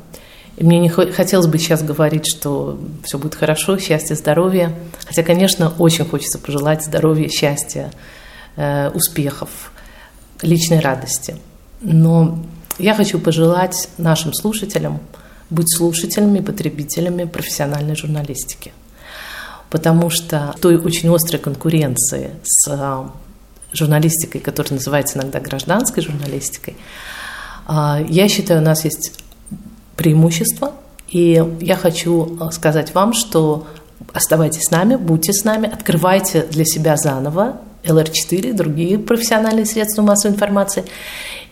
И 0.57 0.65
мне 0.65 0.79
не 0.79 0.89
хотелось 0.89 1.47
бы 1.47 1.59
сейчас 1.59 1.83
говорить, 1.83 2.27
что 2.27 2.81
все 3.05 3.19
будет 3.19 3.35
хорошо, 3.35 3.79
счастье, 3.79 4.17
здоровье. 4.17 4.73
Хотя, 5.07 5.23
конечно, 5.23 5.73
очень 5.79 6.05
хочется 6.05 6.39
пожелать 6.39 6.83
здоровья, 6.85 7.29
счастья, 7.29 7.91
Э, 8.59 8.89
успехов, 8.89 9.71
личной 10.41 10.81
радости. 10.81 11.37
Но 11.83 12.43
я 12.79 12.95
хочу 12.95 13.19
пожелать 13.19 13.91
нашим 13.99 14.33
слушателям 14.33 15.01
быть 15.51 15.71
слушателями, 15.71 16.41
потребителями 16.41 17.25
профессиональной 17.25 17.95
журналистики. 17.95 18.73
Потому 19.69 20.09
что 20.09 20.55
той 20.63 20.79
очень 20.79 21.15
острой 21.15 21.39
конкуренции 21.39 22.31
с 22.45 22.67
э, 22.67 23.05
журналистикой, 23.75 24.41
которая 24.41 24.73
называется 24.73 25.19
иногда 25.19 25.39
гражданской 25.39 26.03
журналистикой, 26.03 26.77
э, 27.69 28.07
я 28.09 28.27
считаю, 28.27 28.63
у 28.63 28.65
нас 28.65 28.87
есть 28.87 29.13
преимущество 29.97 30.73
И 31.09 31.43
я 31.61 31.77
хочу 31.77 32.39
э, 32.41 32.51
сказать 32.53 32.95
вам, 32.95 33.13
что 33.13 33.67
оставайтесь 34.13 34.65
с 34.65 34.71
нами, 34.71 34.97
будьте 34.97 35.33
с 35.33 35.45
нами, 35.45 35.71
открывайте 35.73 36.43
для 36.43 36.65
себя 36.65 36.97
заново 36.97 37.61
ЛР4, 37.85 38.53
другие 38.53 38.99
профессиональные 38.99 39.65
средства 39.65 40.03
массовой 40.03 40.35
информации. 40.35 40.85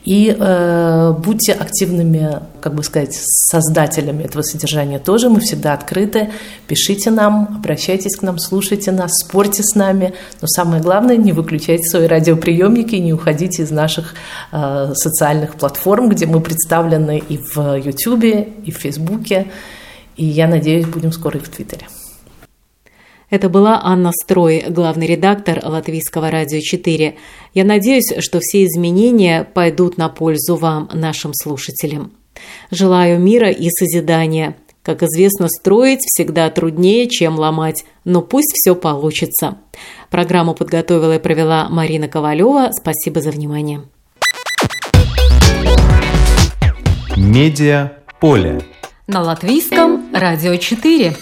И 0.05 0.37
э, 0.39 1.13
будьте 1.13 1.53
активными, 1.53 2.41
как 2.61 2.75
бы 2.75 2.83
сказать, 2.83 3.15
создателями 3.15 4.25
этого 4.25 4.43
содержания 4.43 4.99
тоже. 4.99 5.31
Мы 5.31 5.41
всегда 5.41 5.73
открыты. 5.73 6.31
Пишите 6.67 7.11
нам, 7.11 7.57
обращайтесь 7.57 8.17
к 8.17 8.23
нам, 8.23 8.39
слушайте 8.39 8.93
нас, 8.93 9.13
спорьте 9.15 9.63
с 9.63 9.75
нами. 9.75 10.13
Но 10.43 10.47
самое 10.47 10.83
главное, 10.83 11.17
не 11.17 11.33
выключайте 11.33 11.85
свои 11.85 12.07
радиоприемники 12.07 12.97
и 12.97 13.01
не 13.01 13.15
уходите 13.15 13.63
из 13.63 13.71
наших 13.71 14.15
э, 14.53 14.93
социальных 14.95 15.55
платформ, 15.55 16.11
где 16.11 16.27
мы 16.27 16.41
представлены 16.41 17.23
и 17.27 17.39
в 17.39 17.77
YouTube, 17.77 18.25
и 18.65 18.71
в 18.71 18.77
Фейсбуке. 18.77 19.47
И 20.17 20.27
я 20.27 20.47
надеюсь, 20.47 20.85
будем 20.85 21.13
скоро 21.13 21.39
и 21.39 21.43
в 21.43 21.49
Твиттере. 21.49 21.87
Это 23.35 23.49
была 23.49 23.81
Анна 23.83 24.13
Строй, 24.13 24.63
главный 24.69 25.09
редактор 25.09 25.59
Латвийского 25.61 26.31
радио 26.31 26.61
4. 26.61 27.17
Я 27.53 27.65
надеюсь, 27.65 28.15
что 28.21 28.39
все 28.41 28.65
изменения 28.65 29.43
пойдут 29.43 29.99
на 29.99 30.09
пользу 30.09 30.55
вам, 30.55 30.89
нашим 30.95 31.33
слушателям. 31.35 32.13
Желаю 32.71 33.19
мира 33.19 33.51
и 33.51 33.71
созидания. 33.71 34.57
Как 34.85 35.03
известно, 35.03 35.49
строить 35.49 36.03
всегда 36.03 36.49
труднее, 36.49 37.09
чем 37.09 37.37
ломать, 37.37 37.85
но 38.05 38.23
пусть 38.23 38.53
все 38.55 38.77
получится. 38.77 39.59
Программу 40.11 40.55
подготовила 40.55 41.17
и 41.17 41.19
провела 41.19 41.69
Марина 41.69 42.07
Ковалева. 42.07 42.71
Спасибо 42.71 43.21
за 43.21 43.33
внимание. 43.33 43.83
Медиа 47.17 47.95
поле. 48.21 48.61
На 49.09 49.23
латвийском 49.23 50.15
радио 50.15 50.55
4. 50.55 51.17